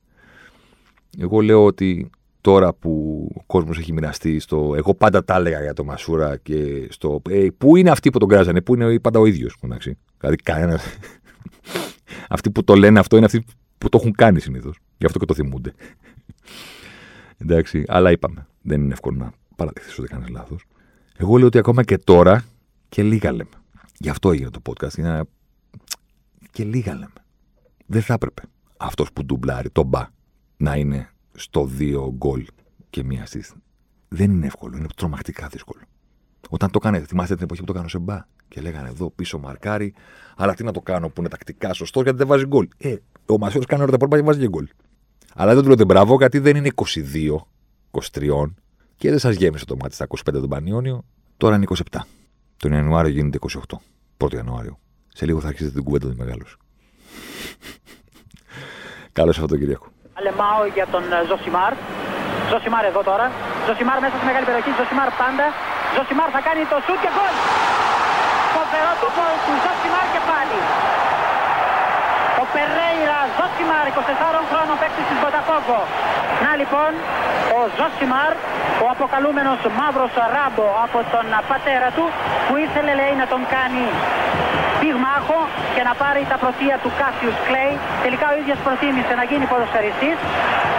Εγώ 1.18 1.40
λέω 1.40 1.66
ότι 1.66 2.10
τώρα 2.42 2.74
που 2.74 3.26
ο 3.36 3.44
κόσμος 3.46 3.78
έχει 3.78 3.94
μοιραστεί 3.94 4.40
στο 4.40 4.74
εγώ 4.76 4.94
πάντα 4.94 5.24
τα 5.24 5.36
έλεγα 5.36 5.62
για 5.62 5.74
το 5.74 5.84
Μασούρα 5.84 6.38
και 6.38 6.88
στο 6.90 7.22
ε, 7.30 7.48
πού 7.58 7.76
είναι 7.76 7.90
αυτοί 7.90 8.10
που 8.10 8.20
τον 8.20 8.28
κράζανε, 8.28 8.62
πού 8.62 8.74
είναι 8.74 9.00
πάντα 9.00 9.20
ο 9.20 9.26
ίδιος 9.26 9.58
Δηλαδή 10.18 10.36
κανένα 10.44 10.80
αυτοί 12.36 12.52
που 12.52 12.64
το 12.64 12.76
λένε 12.76 13.00
αυτό 13.00 13.16
είναι 13.16 13.26
αυτοί 13.26 13.46
που 13.80 13.90
το 13.90 13.98
έχουν 14.02 14.14
κάνει 14.14 14.40
συνήθως. 14.40 14.80
Γι' 14.98 15.06
αυτό 15.06 15.20
και 15.20 15.26
το 15.26 15.34
θυμούνται. 15.34 15.74
Εντάξει, 17.42 17.84
αλλά 17.88 18.12
είπαμε. 18.12 18.48
Δεν 18.62 18.82
είναι 18.82 18.94
εύκολο 18.94 19.18
να 19.18 19.32
παραδεχθεί 19.56 20.02
ότι 20.02 20.10
κάνεις 20.10 20.30
λάθος. 20.30 20.66
Εγώ 21.18 21.38
λέω 21.38 21.48
ότι 21.48 21.58
ακόμα 21.58 21.84
και 21.84 21.98
τώρα 21.98 22.44
και 22.90 23.04
λίγα 23.04 23.32
λέμε. 23.32 23.50
Γι' 23.98 24.10
αυτό 24.10 24.32
έγινε 24.32 24.50
το 24.50 24.62
podcast. 24.70 24.98
Είναι... 24.98 25.22
Και 26.52 26.64
λίγα 26.64 26.94
λέμε. 26.94 27.14
Δεν 27.86 28.02
θα 28.02 28.14
έπρεπε 28.14 28.42
αυτός 28.78 29.14
που 29.14 29.26
ντουμπλάρει 29.26 29.70
το 29.70 29.84
μπα 29.84 30.08
να 30.58 30.76
είναι 30.76 31.10
στο 31.36 31.66
δύο 31.66 32.14
γκολ 32.18 32.46
και 32.90 33.04
μία 33.04 33.26
στη. 33.26 33.44
Δεν 34.08 34.32
είναι 34.32 34.46
εύκολο. 34.46 34.78
Είναι 34.78 34.88
τρομακτικά 34.96 35.48
δύσκολο. 35.48 35.82
Όταν 36.50 36.72
το 36.72 36.80
έκανε, 36.82 37.00
θυμάστε 37.00 37.36
την 37.36 37.44
εποχή 37.44 37.60
που 37.60 37.66
το 37.66 37.74
κάνω 37.74 37.88
σε 37.88 38.00
μπα 38.00 38.26
και 38.48 38.62
λέγανε 38.62 38.88
εδώ 38.90 39.10
πίσω 39.10 39.40
μαρκάρι, 39.40 39.94
αλλά 40.36 40.54
τι 40.54 40.64
να 40.64 40.72
το 40.72 40.82
κάνω 40.82 41.10
που 41.10 41.20
είναι 41.20 41.30
τακτικά 41.30 41.74
σωστός 41.74 42.04
γιατί 42.04 42.18
δεν 42.18 42.28
βάζει 42.28 42.46
γκολ. 42.46 42.68
Ε, 42.78 42.96
ο 43.30 43.38
Μασούρας 43.38 43.66
κάνει 43.68 43.82
όλα 43.82 43.92
τα 43.92 43.98
πρώτα 43.98 44.18
και 44.18 44.24
βάζει 44.24 44.40
και 44.40 44.48
γκολ. 44.48 44.68
Αλλά 45.36 45.54
δεν 45.54 45.64
του 45.64 45.70
λέτε 45.70 45.86
μπράβο 45.86 46.16
γιατί 46.16 46.40
δεν 46.40 46.56
είναι 46.56 46.70
22, 46.76 47.36
23 48.12 48.44
και 48.98 49.10
δεν 49.10 49.20
σας 49.20 49.36
γέμισε 49.36 49.66
το 49.66 49.76
μάτι 49.82 49.94
στα 49.94 50.08
25 50.08 50.34
τον 50.34 50.50
Πανιόνιο. 50.50 51.04
Τώρα 51.38 51.56
είναι 51.56 51.66
27. 51.92 52.00
Τον 52.58 52.72
Ιανουάριο 52.72 53.12
γίνεται 53.12 53.38
28. 53.42 53.78
1 54.18 54.34
Ιανουάριο. 54.34 54.80
Σε 55.14 55.26
λίγο 55.26 55.40
θα 55.40 55.48
αρχίσετε 55.48 55.74
την 55.76 55.84
κουβέντα 55.84 56.08
του 56.10 56.16
μεγάλους. 56.18 56.58
Καλό 59.18 59.32
Σαββατοκύριακο. 59.32 59.88
Αλεμάο 60.18 60.62
για 60.76 60.88
τον 60.94 61.04
ε, 61.18 61.18
Ζοσιμάρ. 61.30 61.74
Ζοσιμάρ 62.52 62.84
εδώ 62.92 63.02
τώρα. 63.10 63.26
Ζοσιμάρ 63.68 63.98
μέσα 64.04 64.16
στη 64.18 64.26
μεγάλη 64.30 64.46
περιοχή. 64.50 64.72
Ζοσιμάρ 64.80 65.10
πάντα. 65.22 65.46
Ζοσιμάρ 65.96 66.30
θα 66.36 66.42
κάνει 66.48 66.62
το 66.72 66.78
σουτ 66.86 67.00
και 67.04 67.12
γκολ. 67.16 67.36
Φοβερό 68.56 68.92
το 69.04 69.08
γκολ 69.16 69.36
του 69.46 69.54
Ζοσιμάρ 69.64 70.06
και 70.14 70.22
πάλι. 70.32 70.60
Ο 72.50 72.52
Περέιρα 72.58 73.20
Ζοσιμάρ, 73.38 73.86
24 73.88 74.42
χρόνων 74.50 74.76
παίκτης 74.82 75.06
της 75.10 75.18
Μποταφόγκο. 75.24 75.80
Να 76.44 76.52
λοιπόν, 76.62 76.92
ο 77.58 77.60
Ζοσιμάρ, 77.78 78.32
ο 78.84 78.86
αποκαλούμενος 78.96 79.60
μαύρος 79.80 80.14
Ράμπο 80.36 80.68
από 80.86 81.00
τον 81.14 81.26
πατέρα 81.52 81.90
του, 81.96 82.06
που 82.46 82.54
ήθελε 82.66 82.92
λέει 83.02 83.14
να 83.22 83.26
τον 83.34 83.42
κάνει 83.56 83.86
πυγμάχο 84.80 85.40
και 85.76 85.84
να 85.88 85.94
πάρει 86.02 86.22
τα 86.32 86.38
πρωτεία 86.44 86.76
του 86.84 86.90
Κάσιους 87.00 87.38
Κλέι. 87.48 87.74
Τελικά 88.06 88.26
ο 88.32 88.36
ίδιος 88.42 88.60
προτίμησε 88.66 89.14
να 89.20 89.24
γίνει 89.30 89.46
ποδοσφαιριστής 89.52 90.18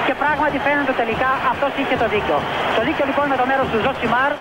και 0.06 0.14
πράγματι 0.22 0.56
φαίνεται 0.66 0.92
τελικά 1.02 1.30
αυτός 1.52 1.72
είχε 1.80 1.96
το 2.02 2.06
δίκιο. 2.14 2.38
Το 2.76 2.80
δίκιο 2.87 3.04
λοιπόν 3.11 3.26
με 3.33 3.37
το 3.40 3.44
μέρος 3.50 3.66
του 3.72 3.78
Ζοσιμάρ. 3.84 4.32